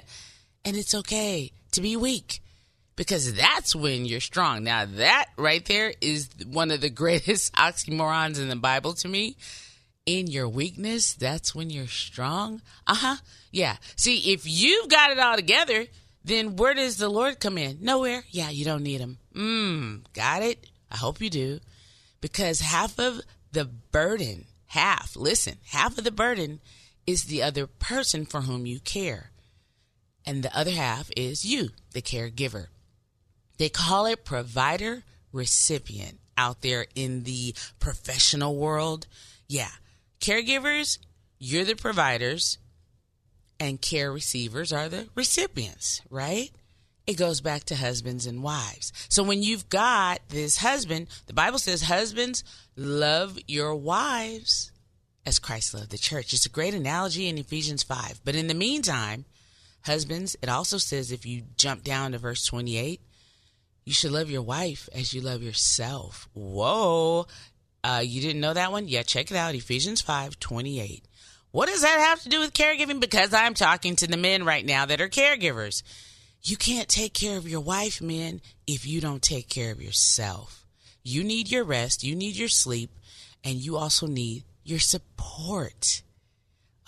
and 0.64 0.76
it's 0.76 0.94
okay 0.94 1.52
to 1.72 1.80
be 1.80 1.96
weak 1.96 2.40
because 2.96 3.32
that's 3.34 3.74
when 3.74 4.04
you're 4.04 4.20
strong. 4.20 4.64
Now, 4.64 4.84
that 4.84 5.26
right 5.36 5.64
there 5.64 5.92
is 6.00 6.28
one 6.46 6.70
of 6.70 6.80
the 6.80 6.90
greatest 7.02 7.54
oxymorons 7.54 8.40
in 8.40 8.48
the 8.48 8.56
Bible 8.56 8.92
to 8.94 9.08
me. 9.08 9.36
In 10.04 10.26
your 10.26 10.48
weakness, 10.48 11.14
that's 11.14 11.54
when 11.54 11.70
you're 11.70 11.86
strong. 11.86 12.60
Uh 12.86 12.94
huh. 12.94 13.16
Yeah. 13.50 13.76
See, 13.96 14.32
if 14.32 14.42
you've 14.44 14.88
got 14.88 15.10
it 15.10 15.18
all 15.18 15.36
together, 15.36 15.86
then 16.24 16.56
where 16.56 16.74
does 16.74 16.96
the 16.96 17.08
Lord 17.08 17.38
come 17.38 17.56
in? 17.56 17.78
Nowhere. 17.80 18.24
Yeah, 18.30 18.50
you 18.50 18.64
don't 18.64 18.82
need 18.82 19.00
him. 19.00 19.18
Mmm. 19.34 20.04
Got 20.12 20.42
it? 20.42 20.66
I 20.90 20.96
hope 20.96 21.20
you 21.20 21.30
do. 21.30 21.60
Because 22.20 22.60
half 22.60 22.98
of 22.98 23.20
the 23.52 23.64
burden, 23.64 24.46
half, 24.66 25.14
listen, 25.16 25.58
half 25.66 25.98
of 25.98 26.04
the 26.04 26.10
burden 26.10 26.60
is 27.06 27.24
the 27.24 27.42
other 27.42 27.66
person 27.66 28.26
for 28.26 28.42
whom 28.42 28.66
you 28.66 28.80
care 28.80 29.32
and 30.24 30.42
the 30.42 30.56
other 30.56 30.70
half 30.70 31.10
is 31.16 31.44
you, 31.44 31.70
the 31.92 32.02
caregiver. 32.02 32.66
They 33.58 33.68
call 33.68 34.06
it 34.06 34.24
provider 34.24 35.02
recipient 35.32 36.20
out 36.36 36.62
there 36.62 36.86
in 36.94 37.24
the 37.24 37.54
professional 37.78 38.56
world. 38.56 39.06
Yeah, 39.48 39.70
caregivers, 40.22 40.98
you're 41.38 41.64
the 41.64 41.74
providers, 41.74 42.58
and 43.60 43.80
care 43.80 44.10
receivers 44.10 44.72
are 44.72 44.88
the 44.88 45.08
recipients, 45.14 46.00
right? 46.08 46.50
It 47.06 47.18
goes 47.18 47.40
back 47.40 47.64
to 47.64 47.76
husbands 47.76 48.26
and 48.26 48.42
wives. 48.42 48.92
So 49.08 49.22
when 49.22 49.42
you've 49.42 49.68
got 49.68 50.20
this 50.28 50.58
husband, 50.58 51.08
the 51.26 51.32
Bible 51.32 51.58
says, 51.58 51.82
Husbands, 51.82 52.44
love 52.76 53.38
your 53.48 53.74
wives 53.74 54.70
as 55.26 55.38
Christ 55.38 55.74
loved 55.74 55.90
the 55.90 55.98
church. 55.98 56.32
It's 56.32 56.46
a 56.46 56.50
great 56.50 56.74
analogy 56.74 57.28
in 57.28 57.38
Ephesians 57.38 57.82
5. 57.82 58.20
But 58.24 58.36
in 58.36 58.46
the 58.46 58.54
meantime, 58.54 59.24
Husbands, 59.84 60.36
it 60.40 60.48
also 60.48 60.78
says 60.78 61.10
if 61.10 61.26
you 61.26 61.42
jump 61.56 61.82
down 61.82 62.12
to 62.12 62.18
verse 62.18 62.46
28, 62.46 63.00
you 63.84 63.92
should 63.92 64.12
love 64.12 64.30
your 64.30 64.42
wife 64.42 64.88
as 64.94 65.12
you 65.12 65.20
love 65.20 65.42
yourself. 65.42 66.28
Whoa. 66.34 67.26
Uh, 67.84 68.02
you 68.04 68.20
didn't 68.20 68.40
know 68.40 68.54
that 68.54 68.72
one? 68.72 68.88
Yeah, 68.88 69.02
check 69.02 69.30
it 69.30 69.36
out. 69.36 69.54
Ephesians 69.54 70.00
5 70.00 70.38
28. 70.38 71.04
What 71.50 71.68
does 71.68 71.82
that 71.82 71.98
have 71.98 72.22
to 72.22 72.28
do 72.28 72.40
with 72.40 72.54
caregiving? 72.54 73.00
Because 73.00 73.34
I'm 73.34 73.54
talking 73.54 73.96
to 73.96 74.06
the 74.06 74.16
men 74.16 74.44
right 74.44 74.64
now 74.64 74.86
that 74.86 75.00
are 75.00 75.08
caregivers. 75.08 75.82
You 76.42 76.56
can't 76.56 76.88
take 76.88 77.12
care 77.12 77.36
of 77.36 77.48
your 77.48 77.60
wife, 77.60 78.00
men, 78.00 78.40
if 78.66 78.86
you 78.86 79.00
don't 79.00 79.22
take 79.22 79.48
care 79.48 79.70
of 79.70 79.82
yourself. 79.82 80.66
You 81.04 81.22
need 81.22 81.50
your 81.50 81.64
rest, 81.64 82.02
you 82.02 82.16
need 82.16 82.36
your 82.36 82.48
sleep, 82.48 82.90
and 83.44 83.56
you 83.56 83.76
also 83.76 84.06
need 84.06 84.44
your 84.64 84.78
support. 84.78 86.02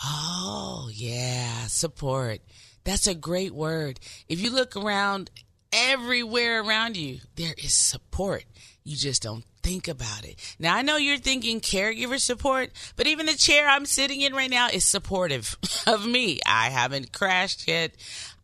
Oh, 0.02 0.88
yeah, 0.92 1.66
support. 1.66 2.40
That's 2.84 3.06
a 3.06 3.14
great 3.14 3.52
word. 3.52 4.00
If 4.28 4.40
you 4.40 4.50
look 4.50 4.76
around 4.76 5.30
everywhere 5.72 6.62
around 6.62 6.96
you, 6.96 7.18
there 7.36 7.54
is 7.58 7.74
support. 7.74 8.44
You 8.82 8.96
just 8.96 9.22
don't 9.22 9.44
think 9.64 9.88
about 9.88 10.24
it. 10.24 10.36
Now, 10.58 10.76
I 10.76 10.82
know 10.82 10.98
you're 10.98 11.16
thinking 11.16 11.60
caregiver 11.60 12.20
support, 12.20 12.70
but 12.96 13.06
even 13.06 13.26
the 13.26 13.32
chair 13.32 13.66
I'm 13.66 13.86
sitting 13.86 14.20
in 14.20 14.34
right 14.34 14.50
now 14.50 14.68
is 14.68 14.84
supportive 14.84 15.56
of 15.86 16.06
me. 16.06 16.40
I 16.46 16.68
haven't 16.68 17.12
crashed 17.12 17.66
yet. 17.66 17.92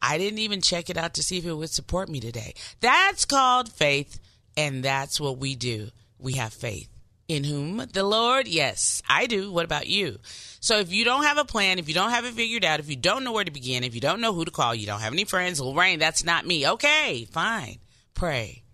I 0.01 0.17
didn't 0.17 0.39
even 0.39 0.63
check 0.63 0.89
it 0.89 0.97
out 0.97 1.15
to 1.15 1.23
see 1.23 1.37
if 1.37 1.45
it 1.45 1.53
would 1.53 1.71
support 1.71 2.09
me 2.09 2.21
today. 2.21 2.55
That's 2.81 3.27
called 3.27 3.71
faith, 3.71 4.19
and 4.57 4.83
that's 4.83 5.21
what 5.21 5.39
we 5.39 5.55
do. 5.55 5.91
We 6.19 6.33
have 6.35 6.55
faith. 6.55 6.89
In 7.29 7.45
whom? 7.45 7.77
The 7.93 8.03
Lord? 8.03 8.49
Yes, 8.49 9.03
I 9.09 9.27
do. 9.27 9.53
What 9.53 9.65
about 9.65 9.87
you? 9.87 10.19
So 10.59 10.79
if 10.79 10.93
you 10.93 11.05
don't 11.05 11.23
have 11.23 11.39
a 11.39 11.45
plan, 11.45 11.79
if 11.79 11.87
you 11.87 11.95
don't 11.95 12.11
have 12.11 12.25
it 12.25 12.35
figured 12.35 12.65
out, 12.65 12.81
if 12.81 12.91
you 12.91 12.97
don't 12.97 13.23
know 13.23 13.33
where 13.33 13.45
to 13.45 13.53
begin, 13.53 13.85
if 13.85 13.95
you 13.95 14.01
don't 14.01 14.21
know 14.21 14.33
who 14.33 14.45
to 14.45 14.51
call, 14.51 14.75
you 14.75 14.87
don't 14.87 15.01
have 15.01 15.13
any 15.13 15.25
friends, 15.25 15.61
Lorraine, 15.61 15.99
that's 15.99 16.25
not 16.25 16.47
me. 16.47 16.67
Okay, 16.67 17.29
fine. 17.31 17.79
Pray. 18.15 18.65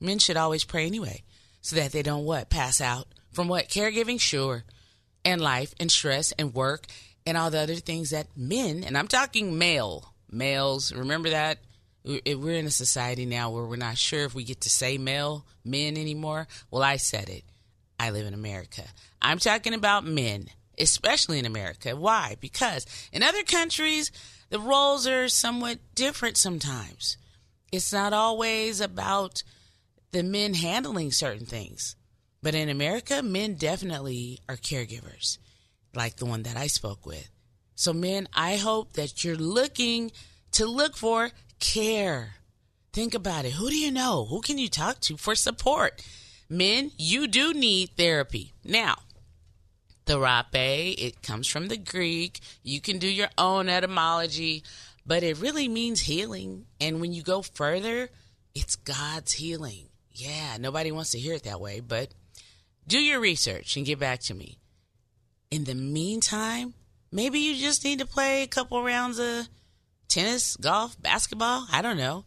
Men 0.00 0.18
should 0.18 0.36
always 0.36 0.64
pray 0.64 0.86
anyway, 0.86 1.22
so 1.66 1.76
that 1.76 1.92
they 1.92 2.02
don't 2.02 2.24
what? 2.24 2.50
Pass 2.50 2.80
out 2.80 3.08
from 3.32 3.48
what? 3.48 3.68
Caregiving? 3.68 4.20
Sure. 4.20 4.64
And 5.24 5.40
life 5.40 5.74
and 5.80 5.90
stress 5.90 6.32
and 6.32 6.54
work 6.54 6.86
and 7.26 7.36
all 7.36 7.50
the 7.50 7.58
other 7.58 7.74
things 7.74 8.10
that 8.10 8.28
men, 8.36 8.84
and 8.84 8.96
I'm 8.96 9.08
talking 9.08 9.58
male, 9.58 10.14
males, 10.30 10.92
remember 10.92 11.30
that? 11.30 11.58
We're 12.04 12.56
in 12.56 12.66
a 12.66 12.70
society 12.70 13.26
now 13.26 13.50
where 13.50 13.64
we're 13.64 13.76
not 13.76 13.98
sure 13.98 14.24
if 14.24 14.34
we 14.34 14.44
get 14.44 14.60
to 14.60 14.70
say 14.70 14.96
male 14.96 15.44
men 15.64 15.96
anymore. 15.96 16.46
Well, 16.70 16.84
I 16.84 16.98
said 16.98 17.28
it. 17.28 17.42
I 17.98 18.10
live 18.10 18.26
in 18.26 18.34
America. 18.34 18.84
I'm 19.20 19.38
talking 19.38 19.74
about 19.74 20.04
men 20.04 20.50
especially 20.78 21.38
in 21.38 21.46
America. 21.46 21.96
Why? 21.96 22.36
Because 22.40 22.86
in 23.12 23.22
other 23.22 23.42
countries, 23.42 24.12
the 24.50 24.60
roles 24.60 25.06
are 25.06 25.28
somewhat 25.28 25.78
different 25.94 26.36
sometimes. 26.36 27.16
It's 27.72 27.92
not 27.92 28.12
always 28.12 28.80
about 28.80 29.42
the 30.12 30.22
men 30.22 30.54
handling 30.54 31.12
certain 31.12 31.46
things. 31.46 31.96
But 32.42 32.54
in 32.54 32.68
America, 32.68 33.22
men 33.22 33.54
definitely 33.54 34.40
are 34.48 34.56
caregivers, 34.56 35.38
like 35.94 36.16
the 36.16 36.26
one 36.26 36.42
that 36.44 36.56
I 36.56 36.66
spoke 36.68 37.04
with. 37.04 37.28
So, 37.74 37.92
men, 37.92 38.28
I 38.32 38.56
hope 38.56 38.94
that 38.94 39.24
you're 39.24 39.36
looking 39.36 40.12
to 40.52 40.66
look 40.66 40.96
for 40.96 41.30
care. 41.58 42.36
Think 42.92 43.14
about 43.14 43.44
it. 43.44 43.52
Who 43.52 43.68
do 43.68 43.76
you 43.76 43.90
know? 43.90 44.24
Who 44.24 44.40
can 44.40 44.58
you 44.58 44.68
talk 44.68 45.00
to 45.00 45.16
for 45.16 45.34
support? 45.34 46.02
Men, 46.48 46.92
you 46.96 47.26
do 47.26 47.52
need 47.52 47.90
therapy. 47.96 48.54
Now, 48.64 48.96
Therape, 50.06 50.94
it 50.96 51.22
comes 51.22 51.48
from 51.48 51.68
the 51.68 51.76
Greek. 51.76 52.40
You 52.62 52.80
can 52.80 52.98
do 52.98 53.08
your 53.08 53.28
own 53.36 53.68
etymology, 53.68 54.62
but 55.04 55.22
it 55.22 55.40
really 55.40 55.68
means 55.68 56.02
healing. 56.02 56.66
And 56.80 57.00
when 57.00 57.12
you 57.12 57.22
go 57.22 57.42
further, 57.42 58.08
it's 58.54 58.76
God's 58.76 59.32
healing. 59.32 59.88
Yeah, 60.18 60.56
nobody 60.58 60.92
wants 60.92 61.10
to 61.10 61.18
hear 61.18 61.34
it 61.34 61.42
that 61.42 61.60
way, 61.60 61.80
but 61.80 62.08
do 62.86 62.98
your 62.98 63.20
research 63.20 63.76
and 63.76 63.84
get 63.84 63.98
back 63.98 64.20
to 64.20 64.34
me. 64.34 64.58
In 65.50 65.64
the 65.64 65.74
meantime, 65.74 66.72
maybe 67.12 67.38
you 67.38 67.54
just 67.54 67.84
need 67.84 67.98
to 67.98 68.06
play 68.06 68.42
a 68.42 68.46
couple 68.46 68.82
rounds 68.82 69.18
of 69.18 69.48
tennis, 70.08 70.56
golf, 70.56 71.00
basketball. 71.00 71.66
I 71.70 71.82
don't 71.82 71.98
know. 71.98 72.24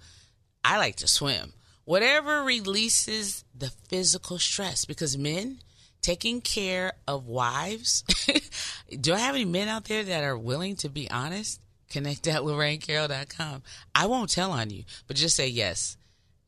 I 0.63 0.77
like 0.77 0.97
to 0.97 1.07
swim. 1.07 1.53
Whatever 1.85 2.43
releases 2.43 3.43
the 3.57 3.71
physical 3.87 4.37
stress 4.37 4.85
because 4.85 5.17
men 5.17 5.59
taking 6.01 6.41
care 6.41 6.93
of 7.07 7.25
wives. 7.25 8.03
Do 9.01 9.13
I 9.13 9.19
have 9.19 9.35
any 9.35 9.45
men 9.45 9.67
out 9.67 9.85
there 9.85 10.03
that 10.03 10.23
are 10.23 10.37
willing 10.37 10.75
to 10.77 10.89
be 10.89 11.09
honest? 11.09 11.59
Connect 11.89 12.27
at 12.27 12.41
LorraineCarroll.com. 12.41 13.63
I 13.95 14.05
won't 14.05 14.29
tell 14.29 14.51
on 14.51 14.69
you, 14.69 14.83
but 15.07 15.15
just 15.17 15.35
say 15.35 15.47
yes. 15.47 15.97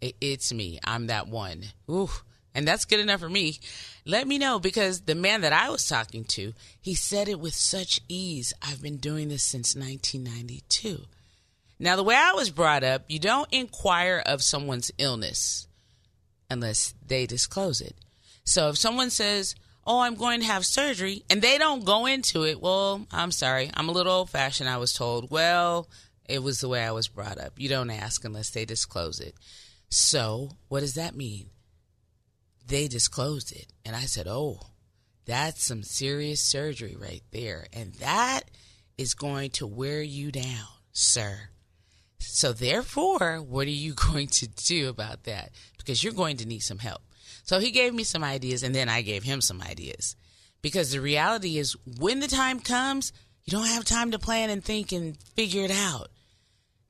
It, 0.02 0.16
it's 0.20 0.52
me. 0.52 0.80
I'm 0.84 1.08
that 1.08 1.28
one. 1.28 1.64
Ooh, 1.90 2.10
and 2.54 2.68
that's 2.68 2.86
good 2.86 3.00
enough 3.00 3.22
for 3.22 3.30
me. 3.30 3.60
Let 4.06 4.28
me 4.28 4.38
know 4.38 4.60
because 4.60 5.02
the 5.02 5.16
man 5.16 5.42
that 5.42 5.54
I 5.54 5.70
was 5.70 5.88
talking 5.88 6.26
to, 6.26 6.54
he 6.82 6.96
said 6.96 7.30
it 7.30 7.40
with 7.40 7.54
such 7.54 8.02
ease. 8.10 8.54
I've 8.62 8.82
been 8.82 8.98
doing 8.98 9.30
this 9.30 9.44
since 9.44 9.76
1992. 9.76 11.04
Now, 11.80 11.96
the 11.96 12.04
way 12.04 12.16
I 12.16 12.34
was 12.34 12.52
brought 12.52 12.84
up, 12.84 13.06
you 13.08 13.20
don't 13.20 13.52
inquire 13.52 14.22
of 14.26 14.44
someone's 14.44 14.92
illness 14.98 15.68
unless 16.50 16.94
they 17.06 17.26
disclose 17.26 17.82
it. 17.82 17.96
So 18.44 18.70
if 18.70 18.78
someone 18.78 19.10
says, 19.10 19.56
Oh, 19.88 20.02
I'm 20.02 20.14
going 20.14 20.42
to 20.42 20.46
have 20.46 20.64
surgery, 20.64 21.24
and 21.28 21.42
they 21.42 21.58
don't 21.58 21.84
go 21.84 22.06
into 22.06 22.44
it, 22.46 22.62
well, 22.62 23.08
I'm 23.12 23.32
sorry. 23.32 23.72
I'm 23.74 23.90
a 23.90 23.92
little 23.92 24.14
old 24.14 24.30
fashioned. 24.30 24.70
I 24.70 24.78
was 24.78 24.94
told, 24.94 25.32
Well, 25.32 25.90
it 26.30 26.44
was 26.44 26.62
the 26.62 26.70
way 26.70 26.84
I 26.84 26.92
was 26.92 27.08
brought 27.08 27.40
up. 27.40 27.54
You 27.58 27.68
don't 27.68 27.90
ask 27.90 28.24
unless 28.24 28.52
they 28.52 28.66
disclose 28.66 29.20
it. 29.20 29.34
So, 29.92 30.52
what 30.70 30.80
does 30.80 30.94
that 30.94 31.18
mean? 31.18 31.50
They 32.66 32.88
disclosed 32.88 33.52
it. 33.52 33.68
And 33.86 33.94
I 33.94 34.02
said, 34.02 34.26
Oh, 34.26 34.62
that's 35.26 35.64
some 35.64 35.84
serious 35.84 36.40
surgery 36.40 36.96
right 36.98 37.24
there. 37.32 37.68
And 37.74 37.94
that 37.96 38.44
is 38.98 39.14
going 39.14 39.52
to 39.52 39.68
wear 39.68 40.02
you 40.02 40.32
down, 40.32 40.68
sir. 40.94 41.38
So, 42.20 42.54
therefore, 42.54 43.42
what 43.42 43.68
are 43.68 43.70
you 43.70 43.94
going 44.12 44.28
to 44.28 44.48
do 44.48 44.88
about 44.88 45.26
that? 45.26 45.52
Because 45.78 46.02
you're 46.04 46.14
going 46.14 46.38
to 46.38 46.48
need 46.48 46.60
some 46.60 46.80
help. 46.80 47.02
So, 47.44 47.60
he 47.60 47.72
gave 47.72 47.94
me 47.94 48.06
some 48.06 48.24
ideas, 48.24 48.64
and 48.64 48.74
then 48.74 48.88
I 48.88 49.02
gave 49.02 49.24
him 49.24 49.42
some 49.42 49.62
ideas. 49.62 50.16
Because 50.62 50.92
the 50.92 51.02
reality 51.02 51.58
is, 51.58 51.76
when 52.00 52.22
the 52.22 52.28
time 52.28 52.62
comes, 52.62 53.12
you 53.44 53.52
don't 53.52 53.68
have 53.68 53.84
time 53.84 54.12
to 54.12 54.20
plan 54.20 54.50
and 54.50 54.64
think 54.64 54.94
and 54.94 55.18
figure 55.36 55.66
it 55.66 55.72
out. 55.72 56.12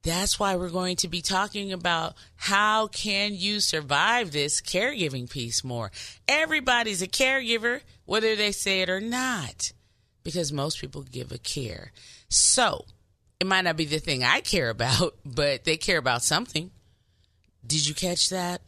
That's 0.03 0.39
why 0.39 0.55
we're 0.55 0.69
going 0.69 0.95
to 0.97 1.07
be 1.07 1.21
talking 1.21 1.71
about 1.71 2.15
how 2.35 2.87
can 2.87 3.35
you 3.35 3.59
survive 3.59 4.31
this 4.31 4.59
caregiving 4.59 5.29
piece 5.29 5.63
more. 5.63 5.91
Everybody's 6.27 7.03
a 7.03 7.07
caregiver, 7.07 7.81
whether 8.05 8.35
they 8.35 8.51
say 8.51 8.81
it 8.81 8.89
or 8.89 8.99
not, 8.99 9.73
because 10.23 10.51
most 10.51 10.81
people 10.81 11.03
give 11.03 11.31
a 11.31 11.37
care. 11.37 11.91
So, 12.29 12.85
it 13.39 13.45
might 13.45 13.61
not 13.61 13.77
be 13.77 13.85
the 13.85 13.99
thing 13.99 14.23
I 14.23 14.41
care 14.41 14.69
about, 14.69 15.15
but 15.25 15.65
they 15.65 15.77
care 15.77 15.99
about 15.99 16.23
something. 16.23 16.71
Did 17.65 17.87
you 17.87 17.93
catch 17.93 18.29
that? 18.29 18.61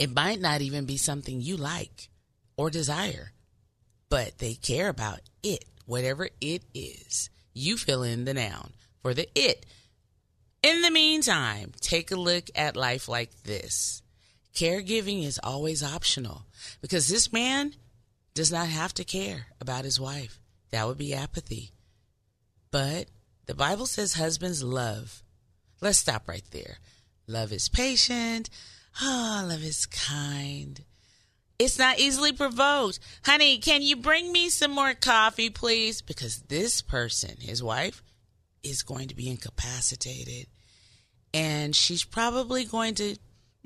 It 0.00 0.12
might 0.12 0.40
not 0.40 0.60
even 0.60 0.84
be 0.84 0.96
something 0.96 1.40
you 1.40 1.56
like 1.56 2.08
or 2.56 2.70
desire, 2.70 3.32
but 4.08 4.38
they 4.38 4.54
care 4.54 4.88
about 4.88 5.20
it, 5.44 5.64
whatever 5.86 6.28
it 6.40 6.64
is. 6.74 7.30
You 7.52 7.76
fill 7.76 8.02
in 8.02 8.24
the 8.24 8.34
noun 8.34 8.72
for 9.00 9.14
the 9.14 9.28
it. 9.36 9.64
In 10.64 10.80
the 10.80 10.90
meantime, 10.90 11.72
take 11.82 12.10
a 12.10 12.16
look 12.16 12.44
at 12.54 12.74
life 12.74 13.06
like 13.06 13.42
this. 13.42 14.00
Caregiving 14.54 15.22
is 15.22 15.38
always 15.44 15.82
optional 15.82 16.46
because 16.80 17.06
this 17.06 17.30
man 17.30 17.74
does 18.32 18.50
not 18.50 18.68
have 18.68 18.94
to 18.94 19.04
care 19.04 19.48
about 19.60 19.84
his 19.84 20.00
wife. 20.00 20.40
That 20.70 20.86
would 20.86 20.96
be 20.96 21.12
apathy. 21.12 21.72
But 22.70 23.08
the 23.44 23.54
Bible 23.54 23.84
says 23.84 24.14
husbands 24.14 24.62
love. 24.62 25.22
Let's 25.82 25.98
stop 25.98 26.26
right 26.26 26.46
there. 26.50 26.78
Love 27.26 27.52
is 27.52 27.68
patient. 27.68 28.48
Ah, 29.02 29.44
love 29.46 29.62
is 29.62 29.84
kind. 29.84 30.82
It's 31.58 31.78
not 31.78 31.98
easily 31.98 32.32
provoked. 32.32 33.00
Honey, 33.26 33.58
can 33.58 33.82
you 33.82 33.96
bring 33.96 34.32
me 34.32 34.48
some 34.48 34.70
more 34.70 34.94
coffee, 34.94 35.50
please? 35.50 36.00
Because 36.00 36.38
this 36.48 36.80
person, 36.80 37.36
his 37.38 37.62
wife, 37.62 38.02
is 38.62 38.82
going 38.82 39.08
to 39.08 39.14
be 39.14 39.28
incapacitated. 39.28 40.46
And 41.34 41.74
she's 41.74 42.04
probably 42.04 42.64
going 42.64 42.94
to, 42.94 43.16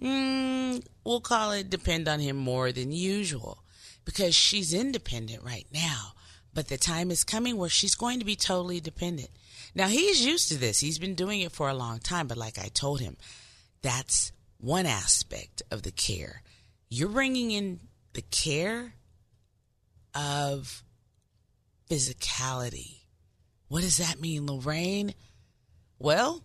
mm, 0.00 0.84
we'll 1.04 1.20
call 1.20 1.52
it, 1.52 1.70
depend 1.70 2.08
on 2.08 2.18
him 2.18 2.36
more 2.36 2.72
than 2.72 2.90
usual 2.90 3.62
because 4.06 4.34
she's 4.34 4.72
independent 4.72 5.44
right 5.44 5.66
now. 5.72 6.14
But 6.54 6.68
the 6.68 6.78
time 6.78 7.10
is 7.10 7.24
coming 7.24 7.58
where 7.58 7.68
she's 7.68 7.94
going 7.94 8.20
to 8.20 8.24
be 8.24 8.34
totally 8.34 8.80
dependent. 8.80 9.28
Now, 9.74 9.86
he's 9.88 10.24
used 10.24 10.48
to 10.48 10.56
this. 10.56 10.80
He's 10.80 10.98
been 10.98 11.14
doing 11.14 11.42
it 11.42 11.52
for 11.52 11.68
a 11.68 11.74
long 11.74 11.98
time. 11.98 12.26
But 12.26 12.38
like 12.38 12.58
I 12.58 12.68
told 12.68 13.00
him, 13.00 13.18
that's 13.82 14.32
one 14.56 14.86
aspect 14.86 15.62
of 15.70 15.82
the 15.82 15.92
care. 15.92 16.42
You're 16.88 17.10
bringing 17.10 17.50
in 17.50 17.80
the 18.14 18.22
care 18.22 18.94
of 20.14 20.82
physicality. 21.90 23.02
What 23.68 23.82
does 23.82 23.98
that 23.98 24.20
mean, 24.20 24.46
Lorraine? 24.46 25.14
Well, 25.98 26.42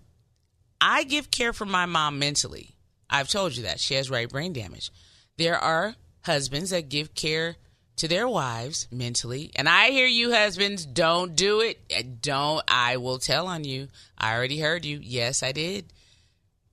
I 0.85 1.05
give 1.05 1.31
care 1.31 1.53
for 1.53 1.65
my 1.65 1.85
mom 1.85 2.19
mentally. 2.19 2.75
I've 3.09 3.29
told 3.29 3.55
you 3.55 3.63
that. 3.63 3.79
She 3.79 3.93
has 3.93 4.09
right 4.09 4.29
brain 4.29 4.51
damage. 4.51 4.91
There 5.37 5.57
are 5.57 5.95
husbands 6.23 6.71
that 6.71 6.89
give 6.89 7.15
care 7.15 7.55
to 7.95 8.09
their 8.09 8.27
wives 8.27 8.89
mentally. 8.91 9.49
And 9.55 9.69
I 9.69 9.91
hear 9.91 10.07
you 10.07 10.33
husbands, 10.33 10.85
don't 10.85 11.37
do 11.37 11.61
it. 11.61 12.21
Don't. 12.21 12.61
I 12.67 12.97
will 12.97 13.17
tell 13.17 13.47
on 13.47 13.63
you. 13.63 13.87
I 14.17 14.35
already 14.35 14.59
heard 14.59 14.83
you. 14.83 14.99
Yes, 15.01 15.41
I 15.41 15.53
did. 15.53 15.85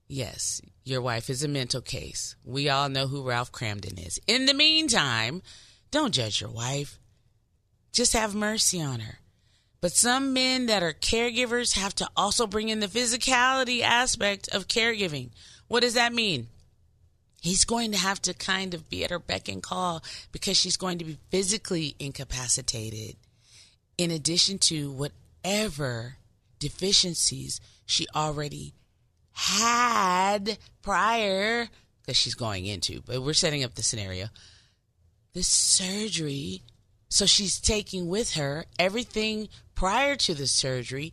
Yes, 0.09 0.61
your 0.83 1.01
wife 1.01 1.29
is 1.29 1.41
a 1.41 1.47
mental 1.47 1.79
case. 1.79 2.35
We 2.43 2.67
all 2.67 2.89
know 2.89 3.07
who 3.07 3.23
Ralph 3.23 3.53
Kramden 3.53 4.05
is. 4.05 4.19
In 4.27 4.45
the 4.45 4.53
meantime, 4.53 5.41
don't 5.89 6.13
judge 6.13 6.41
your 6.41 6.49
wife. 6.49 6.99
Just 7.93 8.11
have 8.11 8.35
mercy 8.35 8.81
on 8.81 8.99
her. 8.99 9.19
But 9.81 9.93
some 9.93 10.31
men 10.31 10.67
that 10.67 10.83
are 10.83 10.93
caregivers 10.93 11.75
have 11.75 11.95
to 11.95 12.07
also 12.15 12.45
bring 12.45 12.69
in 12.69 12.79
the 12.79 12.87
physicality 12.87 13.81
aspect 13.81 14.47
of 14.49 14.67
caregiving. 14.67 15.31
What 15.67 15.81
does 15.81 15.95
that 15.95 16.13
mean? 16.13 16.47
He's 17.41 17.65
going 17.65 17.91
to 17.91 17.97
have 17.97 18.21
to 18.23 18.35
kind 18.35 18.75
of 18.75 18.87
be 18.89 19.03
at 19.03 19.09
her 19.09 19.17
beck 19.17 19.49
and 19.49 19.63
call 19.63 20.03
because 20.31 20.55
she's 20.55 20.77
going 20.77 20.99
to 20.99 21.05
be 21.05 21.17
physically 21.31 21.95
incapacitated, 21.97 23.15
in 23.97 24.11
addition 24.11 24.59
to 24.59 24.91
whatever 24.91 26.17
deficiencies 26.59 27.59
she 27.87 28.05
already 28.15 28.75
had 29.31 30.59
prior, 30.83 31.69
because 32.01 32.17
she's 32.17 32.35
going 32.35 32.67
into, 32.67 33.01
but 33.01 33.23
we're 33.23 33.33
setting 33.33 33.63
up 33.63 33.73
the 33.73 33.81
scenario. 33.81 34.27
The 35.33 35.41
surgery, 35.41 36.61
so 37.09 37.25
she's 37.25 37.59
taking 37.59 38.07
with 38.07 38.35
her 38.35 38.65
everything 38.77 39.49
prior 39.81 40.15
to 40.15 40.35
the 40.35 40.45
surgery, 40.45 41.11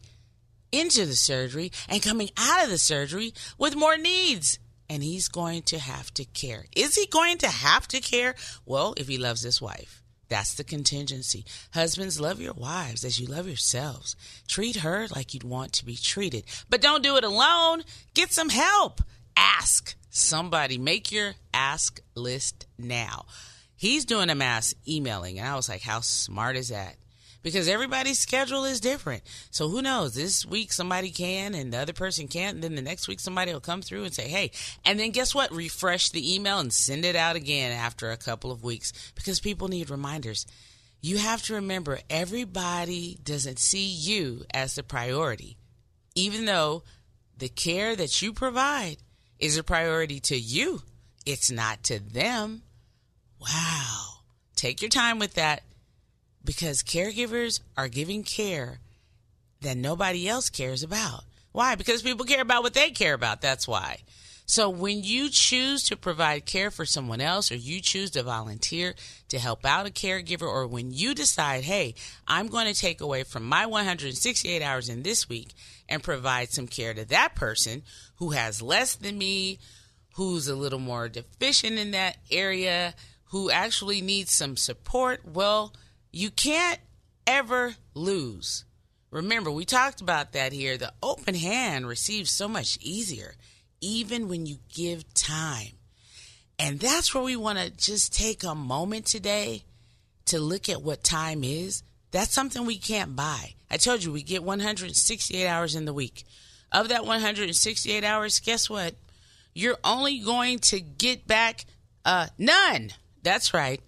into 0.70 1.06
the 1.06 1.16
surgery, 1.16 1.72
and 1.88 2.02
coming 2.02 2.28
out 2.36 2.62
of 2.62 2.68
the 2.68 2.76
surgery 2.76 3.32
with 3.56 3.74
more 3.74 3.96
needs. 3.96 4.58
And 4.90 5.02
he's 5.02 5.26
going 5.26 5.62
to 5.62 5.78
have 5.78 6.12
to 6.12 6.26
care. 6.26 6.66
Is 6.76 6.94
he 6.94 7.06
going 7.06 7.38
to 7.38 7.48
have 7.48 7.88
to 7.88 8.00
care? 8.00 8.34
Well, 8.66 8.92
if 8.98 9.08
he 9.08 9.16
loves 9.16 9.40
his 9.40 9.62
wife. 9.62 10.02
That's 10.28 10.52
the 10.52 10.64
contingency. 10.64 11.46
Husbands, 11.72 12.20
love 12.20 12.42
your 12.42 12.52
wives 12.52 13.06
as 13.06 13.18
you 13.18 13.26
love 13.26 13.46
yourselves. 13.46 14.14
Treat 14.46 14.76
her 14.76 15.06
like 15.16 15.32
you'd 15.32 15.44
want 15.44 15.72
to 15.72 15.86
be 15.86 15.96
treated. 15.96 16.44
But 16.68 16.82
don't 16.82 17.02
do 17.02 17.16
it 17.16 17.24
alone. 17.24 17.84
Get 18.12 18.32
some 18.32 18.50
help. 18.50 19.00
Ask 19.34 19.96
somebody. 20.10 20.76
Make 20.76 21.10
your 21.10 21.36
ask 21.54 22.02
list 22.14 22.66
now. 22.76 23.24
He's 23.76 24.04
doing 24.04 24.28
a 24.28 24.34
mass 24.34 24.74
emailing, 24.86 25.38
and 25.38 25.48
I 25.48 25.56
was 25.56 25.70
like, 25.70 25.80
how 25.80 26.00
smart 26.00 26.56
is 26.56 26.68
that? 26.68 26.96
Because 27.42 27.68
everybody's 27.68 28.18
schedule 28.18 28.64
is 28.64 28.80
different. 28.80 29.22
So 29.50 29.68
who 29.68 29.82
knows? 29.82 30.14
This 30.14 30.44
week 30.44 30.72
somebody 30.72 31.10
can 31.10 31.54
and 31.54 31.72
the 31.72 31.78
other 31.78 31.92
person 31.92 32.28
can't. 32.28 32.56
And 32.56 32.64
then 32.64 32.74
the 32.74 32.82
next 32.82 33.08
week 33.08 33.20
somebody 33.20 33.52
will 33.52 33.60
come 33.60 33.82
through 33.82 34.04
and 34.04 34.14
say, 34.14 34.28
hey. 34.28 34.50
And 34.84 34.98
then 34.98 35.10
guess 35.10 35.34
what? 35.34 35.52
Refresh 35.52 36.10
the 36.10 36.34
email 36.34 36.58
and 36.58 36.72
send 36.72 37.04
it 37.04 37.16
out 37.16 37.36
again 37.36 37.72
after 37.72 38.10
a 38.10 38.16
couple 38.16 38.50
of 38.50 38.64
weeks 38.64 38.92
because 39.14 39.40
people 39.40 39.68
need 39.68 39.90
reminders. 39.90 40.46
You 41.00 41.18
have 41.18 41.42
to 41.44 41.54
remember 41.54 42.00
everybody 42.10 43.18
doesn't 43.22 43.60
see 43.60 43.86
you 43.86 44.44
as 44.52 44.74
the 44.74 44.82
priority, 44.82 45.56
even 46.16 46.44
though 46.44 46.82
the 47.36 47.48
care 47.48 47.94
that 47.94 48.20
you 48.20 48.32
provide 48.32 48.96
is 49.38 49.56
a 49.56 49.62
priority 49.62 50.18
to 50.18 50.36
you. 50.36 50.82
It's 51.24 51.50
not 51.52 51.84
to 51.84 52.00
them. 52.00 52.62
Wow. 53.40 54.06
Take 54.56 54.82
your 54.82 54.88
time 54.88 55.20
with 55.20 55.34
that 55.34 55.62
because 56.48 56.82
caregivers 56.82 57.60
are 57.76 57.88
giving 57.88 58.22
care 58.22 58.78
that 59.60 59.76
nobody 59.76 60.26
else 60.26 60.48
cares 60.48 60.82
about. 60.82 61.24
Why? 61.52 61.74
Because 61.74 62.00
people 62.00 62.24
care 62.24 62.40
about 62.40 62.62
what 62.62 62.72
they 62.72 62.88
care 62.88 63.12
about. 63.12 63.42
That's 63.42 63.68
why. 63.68 63.98
So 64.46 64.70
when 64.70 65.02
you 65.04 65.28
choose 65.28 65.82
to 65.84 65.96
provide 65.96 66.46
care 66.46 66.70
for 66.70 66.86
someone 66.86 67.20
else 67.20 67.52
or 67.52 67.56
you 67.56 67.82
choose 67.82 68.12
to 68.12 68.22
volunteer 68.22 68.94
to 69.28 69.38
help 69.38 69.66
out 69.66 69.86
a 69.86 69.90
caregiver 69.90 70.48
or 70.48 70.66
when 70.66 70.90
you 70.90 71.14
decide, 71.14 71.64
hey, 71.64 71.94
I'm 72.26 72.46
going 72.46 72.66
to 72.66 72.80
take 72.80 73.02
away 73.02 73.24
from 73.24 73.44
my 73.44 73.66
168 73.66 74.62
hours 74.62 74.88
in 74.88 75.02
this 75.02 75.28
week 75.28 75.50
and 75.86 76.02
provide 76.02 76.48
some 76.48 76.66
care 76.66 76.94
to 76.94 77.04
that 77.08 77.34
person 77.34 77.82
who 78.16 78.30
has 78.30 78.62
less 78.62 78.94
than 78.94 79.18
me, 79.18 79.58
who's 80.14 80.48
a 80.48 80.56
little 80.56 80.78
more 80.78 81.10
deficient 81.10 81.78
in 81.78 81.90
that 81.90 82.16
area, 82.30 82.94
who 83.32 83.50
actually 83.50 84.00
needs 84.00 84.32
some 84.32 84.56
support, 84.56 85.20
well, 85.26 85.74
you 86.12 86.30
can't 86.30 86.80
ever 87.26 87.74
lose. 87.94 88.64
Remember, 89.10 89.50
we 89.50 89.64
talked 89.64 90.00
about 90.00 90.32
that 90.32 90.52
here. 90.52 90.76
The 90.76 90.92
open 91.02 91.34
hand 91.34 91.86
receives 91.86 92.30
so 92.30 92.48
much 92.48 92.78
easier, 92.80 93.34
even 93.80 94.28
when 94.28 94.46
you 94.46 94.58
give 94.74 95.12
time. 95.14 95.72
And 96.58 96.80
that's 96.80 97.14
where 97.14 97.22
we 97.22 97.36
want 97.36 97.58
to 97.58 97.70
just 97.70 98.12
take 98.12 98.42
a 98.42 98.54
moment 98.54 99.06
today 99.06 99.62
to 100.26 100.38
look 100.38 100.68
at 100.68 100.82
what 100.82 101.04
time 101.04 101.44
is. 101.44 101.82
That's 102.10 102.32
something 102.32 102.66
we 102.66 102.78
can't 102.78 103.14
buy. 103.14 103.54
I 103.70 103.76
told 103.76 104.02
you 104.02 104.12
we 104.12 104.22
get 104.22 104.42
168 104.42 105.46
hours 105.46 105.74
in 105.74 105.84
the 105.84 105.92
week. 105.92 106.24
Of 106.72 106.88
that 106.88 107.06
168 107.06 108.04
hours, 108.04 108.40
guess 108.40 108.68
what? 108.68 108.94
You're 109.54 109.78
only 109.84 110.18
going 110.18 110.58
to 110.60 110.80
get 110.80 111.26
back 111.26 111.64
uh, 112.04 112.28
none. 112.36 112.90
That's 113.22 113.54
right. 113.54 113.80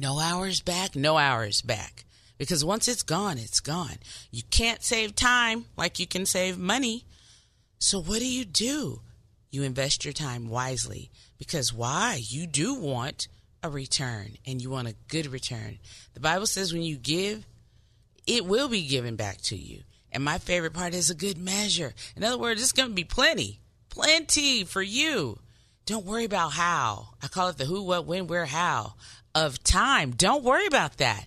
No 0.00 0.18
hours 0.18 0.62
back, 0.62 0.96
no 0.96 1.18
hours 1.18 1.60
back. 1.60 2.06
Because 2.38 2.64
once 2.64 2.88
it's 2.88 3.02
gone, 3.02 3.36
it's 3.36 3.60
gone. 3.60 3.98
You 4.30 4.42
can't 4.50 4.82
save 4.82 5.14
time 5.14 5.66
like 5.76 5.98
you 5.98 6.06
can 6.06 6.24
save 6.24 6.56
money. 6.56 7.04
So 7.78 8.00
what 8.00 8.20
do 8.20 8.26
you 8.26 8.46
do? 8.46 9.02
You 9.50 9.62
invest 9.62 10.06
your 10.06 10.14
time 10.14 10.48
wisely. 10.48 11.10
Because 11.38 11.74
why? 11.74 12.18
You 12.22 12.46
do 12.46 12.72
want 12.72 13.28
a 13.62 13.68
return 13.68 14.38
and 14.46 14.62
you 14.62 14.70
want 14.70 14.88
a 14.88 14.94
good 15.08 15.26
return. 15.26 15.78
The 16.14 16.20
Bible 16.20 16.46
says 16.46 16.72
when 16.72 16.80
you 16.80 16.96
give, 16.96 17.46
it 18.26 18.46
will 18.46 18.68
be 18.68 18.86
given 18.86 19.16
back 19.16 19.42
to 19.42 19.56
you. 19.56 19.82
And 20.10 20.24
my 20.24 20.38
favorite 20.38 20.72
part 20.72 20.94
is 20.94 21.10
a 21.10 21.14
good 21.14 21.36
measure. 21.36 21.92
In 22.16 22.24
other 22.24 22.38
words, 22.38 22.62
it's 22.62 22.72
going 22.72 22.88
to 22.88 22.94
be 22.94 23.04
plenty, 23.04 23.60
plenty 23.90 24.64
for 24.64 24.80
you. 24.80 25.40
Don't 25.86 26.06
worry 26.06 26.24
about 26.24 26.52
how. 26.52 27.08
I 27.22 27.28
call 27.28 27.48
it 27.48 27.58
the 27.58 27.64
who, 27.64 27.82
what, 27.82 28.06
when, 28.06 28.26
where, 28.26 28.46
how 28.46 28.94
of 29.34 29.62
time. 29.62 30.12
Don't 30.12 30.44
worry 30.44 30.66
about 30.66 30.96
that. 30.98 31.26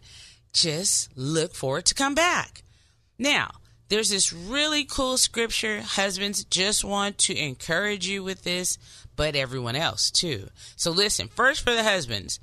Just 0.54 1.10
look 1.16 1.56
for 1.56 1.80
it 1.80 1.86
to 1.86 1.96
come 1.96 2.16
back. 2.16 2.64
Now, 3.18 3.52
there's 3.90 4.10
this 4.10 4.34
really 4.34 4.86
cool 4.86 5.18
scripture. 5.18 5.82
Husbands 5.82 6.44
just 6.44 6.84
want 6.84 7.18
to 7.20 7.36
encourage 7.36 8.08
you 8.08 8.24
with 8.24 8.44
this, 8.44 8.78
but 9.16 9.36
everyone 9.36 9.76
else 9.76 10.12
too. 10.12 10.50
So 10.76 10.92
listen, 10.92 11.28
first 11.28 11.62
for 11.62 11.74
the 11.74 11.84
husbands, 11.84 12.40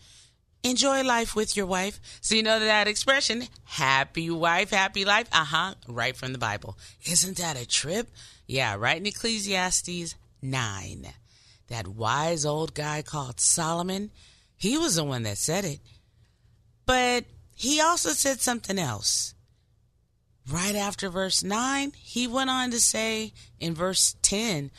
enjoy 0.62 1.02
life 1.02 1.34
with 1.34 1.56
your 1.56 1.66
wife. 1.66 2.00
So 2.20 2.34
you 2.34 2.42
know 2.42 2.58
that 2.58 2.88
expression, 2.88 3.44
happy 3.64 4.30
wife, 4.30 4.70
happy 4.70 5.04
life? 5.04 5.28
Uh 5.32 5.44
huh, 5.44 5.74
right 5.88 6.16
from 6.16 6.32
the 6.32 6.38
Bible. 6.38 6.78
Isn't 7.04 7.38
that 7.38 7.60
a 7.60 7.66
trip? 7.66 8.08
Yeah, 8.46 8.76
right 8.78 8.96
in 8.96 9.06
Ecclesiastes 9.06 10.14
9. 10.42 11.12
That 11.70 11.88
wise 11.88 12.44
old 12.44 12.74
guy 12.74 13.00
called 13.00 13.40
Solomon, 13.40 14.10
he 14.56 14.76
was 14.76 14.96
the 14.96 15.04
one 15.04 15.22
that 15.22 15.38
said 15.38 15.64
it. 15.64 15.78
But 16.84 17.24
he 17.54 17.80
also 17.80 18.10
said 18.10 18.40
something 18.40 18.78
else. 18.78 19.34
Right 20.50 20.74
after 20.74 21.08
verse 21.08 21.44
9, 21.44 21.92
he 21.96 22.26
went 22.26 22.50
on 22.50 22.72
to 22.72 22.80
say 22.80 23.32
in 23.60 23.74
verse 23.74 24.16
10, 24.22 24.72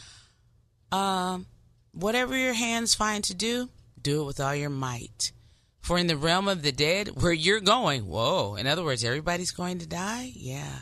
um, 0.91 1.45
whatever 1.93 2.35
your 2.35 2.53
hands 2.53 2.93
find 2.93 3.23
to 3.23 3.33
do, 3.33 3.69
do 4.01 4.21
it 4.21 4.25
with 4.25 4.41
all 4.41 4.53
your 4.53 4.69
might. 4.69 5.31
For 5.79 5.97
in 5.97 6.07
the 6.07 6.17
realm 6.17 6.49
of 6.49 6.61
the 6.61 6.73
dead, 6.73 7.21
where 7.21 7.31
you're 7.31 7.61
going, 7.61 8.05
whoa, 8.05 8.55
in 8.55 8.67
other 8.67 8.83
words, 8.83 9.05
everybody's 9.05 9.51
going 9.51 9.79
to 9.79 9.87
die? 9.87 10.33
Yeah. 10.35 10.79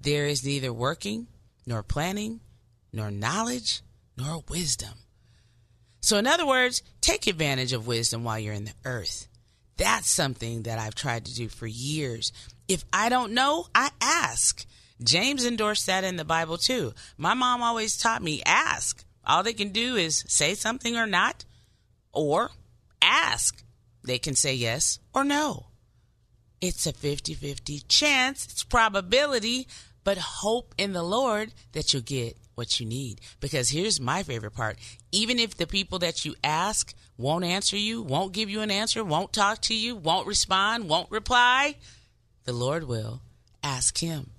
There 0.00 0.26
is 0.26 0.44
neither 0.44 0.72
working, 0.72 1.28
nor 1.64 1.84
planning, 1.84 2.40
nor 2.92 3.12
knowledge, 3.12 3.82
nor 4.16 4.42
wisdom. 4.48 4.94
So, 6.00 6.16
in 6.16 6.26
other 6.26 6.46
words, 6.46 6.82
take 7.00 7.26
advantage 7.26 7.72
of 7.72 7.86
wisdom 7.86 8.24
while 8.24 8.38
you're 8.38 8.54
in 8.54 8.64
the 8.66 8.74
earth. 8.84 9.28
That's 9.76 10.10
something 10.10 10.62
that 10.62 10.78
I've 10.78 10.94
tried 10.94 11.24
to 11.26 11.34
do 11.34 11.48
for 11.48 11.66
years. 11.66 12.32
If 12.66 12.84
I 12.92 13.08
don't 13.08 13.32
know, 13.32 13.66
I 13.74 13.90
ask. 14.00 14.66
James 15.02 15.46
endorsed 15.46 15.86
that 15.86 16.04
in 16.04 16.16
the 16.16 16.24
Bible 16.24 16.58
too. 16.58 16.92
My 17.16 17.34
mom 17.34 17.62
always 17.62 17.96
taught 17.96 18.22
me 18.22 18.42
ask. 18.44 19.04
All 19.24 19.42
they 19.42 19.52
can 19.52 19.70
do 19.70 19.96
is 19.96 20.24
say 20.26 20.54
something 20.54 20.96
or 20.96 21.06
not, 21.06 21.44
or 22.12 22.50
ask. 23.00 23.62
They 24.02 24.18
can 24.18 24.34
say 24.34 24.54
yes 24.54 24.98
or 25.14 25.22
no. 25.22 25.66
It's 26.60 26.86
a 26.86 26.92
50 26.92 27.34
50 27.34 27.80
chance, 27.88 28.46
it's 28.46 28.64
probability, 28.64 29.68
but 30.02 30.18
hope 30.18 30.74
in 30.76 30.92
the 30.92 31.02
Lord 31.02 31.52
that 31.72 31.92
you'll 31.92 32.02
get 32.02 32.36
what 32.58 32.78
you 32.78 32.84
need. 32.84 33.20
Because 33.40 33.70
here's 33.70 34.00
my 34.00 34.22
favorite 34.22 34.50
part 34.50 34.76
even 35.12 35.38
if 35.38 35.56
the 35.56 35.66
people 35.66 36.00
that 36.00 36.24
you 36.24 36.34
ask 36.44 36.92
won't 37.16 37.44
answer 37.44 37.76
you, 37.76 38.02
won't 38.02 38.32
give 38.32 38.50
you 38.50 38.60
an 38.60 38.70
answer, 38.70 39.02
won't 39.02 39.32
talk 39.32 39.62
to 39.62 39.74
you, 39.74 39.96
won't 39.96 40.26
respond, 40.26 40.88
won't 40.88 41.10
reply, 41.10 41.76
the 42.44 42.52
Lord 42.52 42.84
will. 42.84 43.22
Ask 43.62 43.98
Him 43.98 44.30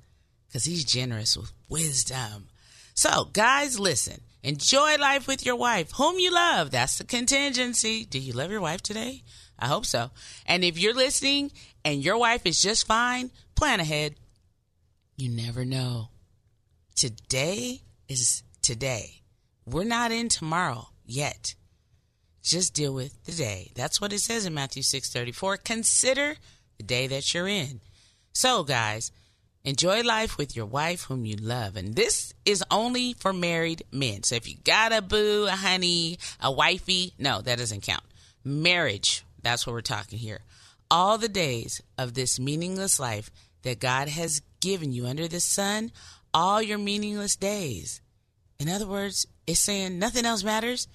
because 0.48 0.66
He's 0.66 0.86
generous 0.86 1.36
with 1.36 1.52
wisdom. 1.68 2.48
So, 2.94 3.26
guys, 3.26 3.80
listen. 3.80 4.22
Enjoy 4.42 4.96
life 4.96 5.28
with 5.28 5.46
your 5.46 5.58
wife, 5.58 5.92
whom 5.92 6.18
you 6.20 6.34
love. 6.34 6.72
That's 6.72 6.98
the 6.98 7.04
contingency. 7.04 8.06
Do 8.06 8.20
you 8.20 8.32
love 8.34 8.52
your 8.52 8.62
wife 8.62 8.82
today? 8.82 9.24
I 9.58 9.68
hope 9.68 9.86
so. 9.86 10.12
And 10.46 10.64
if 10.64 10.80
you're 10.80 10.94
listening 10.94 11.52
and 11.84 12.04
your 12.04 12.18
wife 12.18 12.46
is 12.46 12.62
just 12.62 12.88
fine, 12.88 13.32
plan 13.56 13.82
ahead. 13.82 14.16
You 15.18 15.30
never 15.30 15.66
know. 15.66 16.10
Today 16.96 17.82
is 18.10 18.44
today. 18.62 19.22
We're 19.66 19.84
not 19.86 20.12
in 20.12 20.28
tomorrow 20.28 20.90
yet. 21.06 21.56
Just 22.42 22.74
deal 22.74 22.94
with 22.94 23.24
the 23.26 23.32
day. 23.32 23.72
That's 23.76 24.02
what 24.02 24.12
it 24.12 24.20
says 24.20 24.46
in 24.46 24.54
Matthew 24.54 24.82
6:34. 24.82 25.58
Consider 25.58 26.36
the 26.78 26.84
day 26.84 27.08
that 27.08 27.34
you're 27.34 27.48
in. 27.48 27.82
So, 28.34 28.64
guys, 28.64 29.12
enjoy 29.64 30.02
life 30.02 30.38
with 30.38 30.56
your 30.56 30.66
wife 30.66 31.04
whom 31.04 31.26
you 31.26 31.36
love. 31.36 31.76
And 31.76 31.96
this 31.96 32.34
is 32.46 32.64
only 32.72 33.14
for 33.14 33.34
married 33.34 33.84
men. 33.92 34.24
So 34.24 34.36
if 34.36 34.48
you 34.48 34.56
got 34.64 34.94
a 34.94 35.02
boo, 35.02 35.46
a 35.46 35.56
honey, 35.56 36.18
a 36.40 36.52
wifey, 36.52 37.14
no, 37.20 37.42
that 37.42 37.58
doesn't 37.58 37.84
count. 37.84 38.04
Marriage, 38.44 39.24
that's 39.42 39.68
what 39.68 39.74
we're 39.74 39.82
talking 39.82 40.18
here. 40.18 40.40
All 40.90 41.18
the 41.18 41.30
days 41.30 41.82
of 41.98 42.14
this 42.14 42.40
meaningless 42.40 43.00
life 43.00 43.30
that 43.64 43.80
God 43.80 44.08
has 44.08 44.42
given 44.62 44.92
you 44.92 45.06
under 45.06 45.28
the 45.28 45.40
sun, 45.40 45.92
all 46.34 46.62
your 46.62 46.78
meaningless 46.78 47.36
days. 47.36 48.02
In 48.60 48.70
other 48.70 48.88
words, 48.88 49.26
it's 49.48 49.60
saying 49.60 50.00
nothing 50.00 50.26
else 50.26 50.44
matters. 50.44 50.88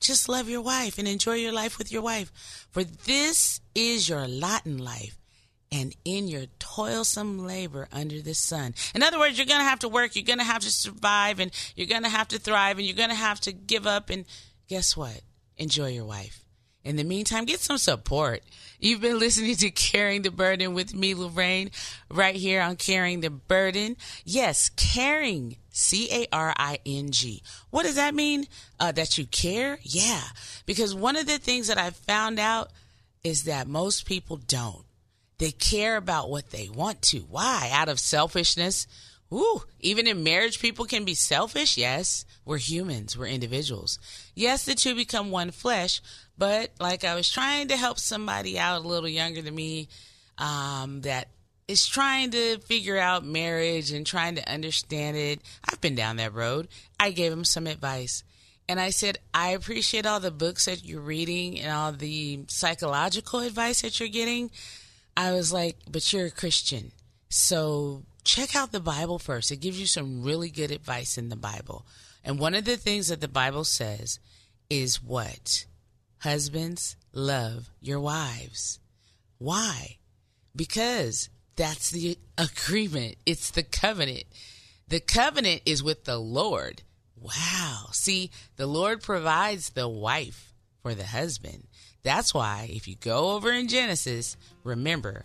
Just 0.00 0.28
love 0.28 0.48
your 0.48 0.60
wife 0.60 0.98
and 0.98 1.08
enjoy 1.08 1.34
your 1.34 1.52
life 1.52 1.78
with 1.78 1.90
your 1.90 2.02
wife. 2.02 2.30
For 2.70 2.84
this 2.84 3.60
is 3.74 4.08
your 4.08 4.28
lot 4.28 4.66
in 4.66 4.78
life 4.78 5.18
and 5.72 5.94
in 6.04 6.28
your 6.28 6.46
toilsome 6.58 7.46
labor 7.46 7.88
under 7.92 8.20
the 8.20 8.34
sun. 8.34 8.74
In 8.94 9.02
other 9.02 9.18
words, 9.18 9.36
you're 9.38 9.46
going 9.46 9.60
to 9.60 9.64
have 9.64 9.80
to 9.80 9.88
work, 9.88 10.14
you're 10.14 10.24
going 10.24 10.38
to 10.38 10.44
have 10.44 10.62
to 10.62 10.70
survive, 10.70 11.40
and 11.40 11.50
you're 11.74 11.86
going 11.86 12.04
to 12.04 12.08
have 12.08 12.28
to 12.28 12.38
thrive, 12.38 12.78
and 12.78 12.86
you're 12.86 12.96
going 12.96 13.08
to 13.08 13.14
have 13.14 13.40
to 13.40 13.52
give 13.52 13.86
up. 13.86 14.10
And 14.10 14.26
guess 14.68 14.96
what? 14.96 15.20
Enjoy 15.56 15.88
your 15.88 16.04
wife. 16.04 16.45
In 16.86 16.94
the 16.94 17.02
meantime, 17.02 17.46
get 17.46 17.58
some 17.58 17.78
support. 17.78 18.44
You've 18.78 19.00
been 19.00 19.18
listening 19.18 19.56
to 19.56 19.72
Carrying 19.72 20.22
the 20.22 20.30
Burden 20.30 20.72
with 20.72 20.94
me, 20.94 21.16
Lorraine, 21.16 21.72
right 22.08 22.36
here 22.36 22.62
on 22.62 22.76
Carrying 22.76 23.22
the 23.22 23.30
Burden. 23.30 23.96
Yes, 24.24 24.68
caring, 24.68 25.56
C 25.70 26.08
A 26.12 26.28
R 26.32 26.54
I 26.56 26.78
N 26.86 27.10
G. 27.10 27.42
What 27.70 27.82
does 27.82 27.96
that 27.96 28.14
mean? 28.14 28.46
Uh, 28.78 28.92
that 28.92 29.18
you 29.18 29.26
care? 29.26 29.80
Yeah. 29.82 30.22
Because 30.64 30.94
one 30.94 31.16
of 31.16 31.26
the 31.26 31.38
things 31.38 31.66
that 31.66 31.76
I 31.76 31.90
found 31.90 32.38
out 32.38 32.70
is 33.24 33.44
that 33.44 33.66
most 33.66 34.06
people 34.06 34.36
don't. 34.36 34.84
They 35.38 35.50
care 35.50 35.96
about 35.96 36.30
what 36.30 36.50
they 36.50 36.68
want 36.68 37.02
to. 37.02 37.18
Why? 37.18 37.68
Out 37.72 37.88
of 37.88 37.98
selfishness. 37.98 38.86
Ooh, 39.32 39.62
even 39.80 40.06
in 40.06 40.22
marriage, 40.22 40.60
people 40.60 40.84
can 40.84 41.04
be 41.04 41.14
selfish. 41.14 41.76
Yes, 41.76 42.24
we're 42.44 42.58
humans, 42.58 43.18
we're 43.18 43.26
individuals. 43.26 43.98
Yes, 44.34 44.64
the 44.64 44.74
two 44.74 44.94
become 44.94 45.30
one 45.30 45.50
flesh, 45.50 46.00
but 46.38 46.70
like 46.78 47.04
I 47.04 47.14
was 47.14 47.28
trying 47.28 47.68
to 47.68 47.76
help 47.76 47.98
somebody 47.98 48.58
out 48.58 48.84
a 48.84 48.88
little 48.88 49.08
younger 49.08 49.42
than 49.42 49.54
me 49.54 49.88
um, 50.38 51.00
that 51.02 51.28
is 51.66 51.86
trying 51.86 52.30
to 52.30 52.58
figure 52.58 52.98
out 52.98 53.24
marriage 53.24 53.90
and 53.90 54.06
trying 54.06 54.36
to 54.36 54.48
understand 54.48 55.16
it. 55.16 55.40
I've 55.68 55.80
been 55.80 55.96
down 55.96 56.16
that 56.16 56.34
road. 56.34 56.68
I 57.00 57.10
gave 57.10 57.32
him 57.32 57.44
some 57.44 57.66
advice. 57.66 58.22
And 58.68 58.80
I 58.80 58.90
said, 58.90 59.18
I 59.32 59.50
appreciate 59.50 60.06
all 60.06 60.20
the 60.20 60.30
books 60.30 60.66
that 60.66 60.84
you're 60.84 61.00
reading 61.00 61.60
and 61.60 61.72
all 61.72 61.92
the 61.92 62.44
psychological 62.48 63.40
advice 63.40 63.82
that 63.82 63.98
you're 63.98 64.08
getting. 64.08 64.50
I 65.16 65.32
was 65.32 65.52
like, 65.52 65.76
but 65.90 66.12
you're 66.12 66.26
a 66.26 66.30
Christian. 66.30 66.92
So 67.28 68.02
check 68.26 68.56
out 68.56 68.72
the 68.72 68.80
Bible 68.80 69.18
first. 69.18 69.50
It 69.50 69.60
gives 69.60 69.80
you 69.80 69.86
some 69.86 70.22
really 70.22 70.50
good 70.50 70.70
advice 70.70 71.16
in 71.16 71.28
the 71.28 71.36
Bible. 71.36 71.86
And 72.24 72.38
one 72.38 72.54
of 72.54 72.64
the 72.64 72.76
things 72.76 73.08
that 73.08 73.20
the 73.20 73.28
Bible 73.28 73.64
says 73.64 74.18
is 74.68 75.02
what? 75.02 75.64
Husbands, 76.18 76.96
love 77.12 77.70
your 77.80 78.00
wives. 78.00 78.80
Why? 79.38 79.98
Because 80.54 81.30
that's 81.54 81.90
the 81.90 82.18
agreement. 82.36 83.16
It's 83.24 83.50
the 83.50 83.62
covenant. 83.62 84.24
The 84.88 85.00
covenant 85.00 85.62
is 85.64 85.82
with 85.82 86.04
the 86.04 86.18
Lord. 86.18 86.82
Wow. 87.16 87.86
See, 87.92 88.30
the 88.56 88.66
Lord 88.66 89.02
provides 89.02 89.70
the 89.70 89.88
wife 89.88 90.52
for 90.82 90.94
the 90.94 91.06
husband. 91.06 91.68
That's 92.02 92.34
why 92.34 92.68
if 92.72 92.88
you 92.88 92.96
go 92.96 93.30
over 93.30 93.52
in 93.52 93.68
Genesis, 93.68 94.36
remember, 94.64 95.22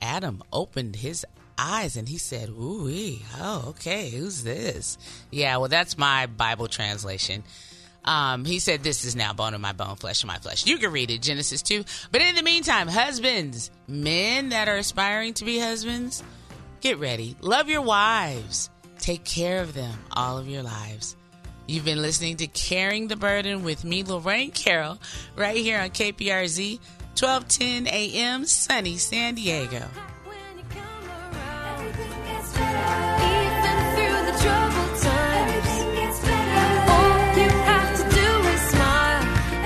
Adam 0.00 0.42
opened 0.52 0.96
his 0.96 1.24
eyes 1.58 1.96
and 1.96 2.08
he 2.08 2.18
said, 2.18 2.48
Ooh, 2.48 3.16
oh, 3.38 3.64
okay, 3.68 4.10
who's 4.10 4.42
this? 4.42 4.98
Yeah, 5.30 5.56
well, 5.58 5.68
that's 5.68 5.96
my 5.98 6.26
Bible 6.26 6.68
translation. 6.68 7.44
Um, 8.04 8.44
he 8.44 8.58
said, 8.58 8.82
This 8.82 9.04
is 9.04 9.14
now 9.14 9.32
bone 9.32 9.54
of 9.54 9.60
my 9.60 9.72
bone, 9.72 9.96
flesh 9.96 10.22
of 10.22 10.28
my 10.28 10.38
flesh. 10.38 10.66
You 10.66 10.78
can 10.78 10.92
read 10.92 11.10
it, 11.10 11.22
Genesis 11.22 11.62
2. 11.62 11.84
But 12.10 12.20
in 12.20 12.34
the 12.34 12.42
meantime, 12.42 12.88
husbands, 12.88 13.70
men 13.86 14.50
that 14.50 14.68
are 14.68 14.76
aspiring 14.76 15.34
to 15.34 15.44
be 15.44 15.58
husbands, 15.58 16.22
get 16.80 16.98
ready. 16.98 17.36
Love 17.40 17.68
your 17.68 17.82
wives. 17.82 18.70
Take 18.98 19.24
care 19.24 19.62
of 19.62 19.74
them 19.74 19.98
all 20.12 20.38
of 20.38 20.48
your 20.48 20.62
lives. 20.62 21.16
You've 21.66 21.84
been 21.84 22.02
listening 22.02 22.36
to 22.38 22.46
Carrying 22.48 23.08
the 23.08 23.16
Burden 23.16 23.62
with 23.62 23.84
me, 23.84 24.02
Lorraine 24.02 24.50
Carroll, 24.50 24.98
right 25.36 25.56
here 25.56 25.78
on 25.78 25.90
KPRZ, 25.90 26.78
1210 27.18 27.86
AM, 27.86 28.46
sunny 28.46 28.96
San 28.96 29.36
Diego. 29.36 29.88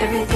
Everything 0.07 0.36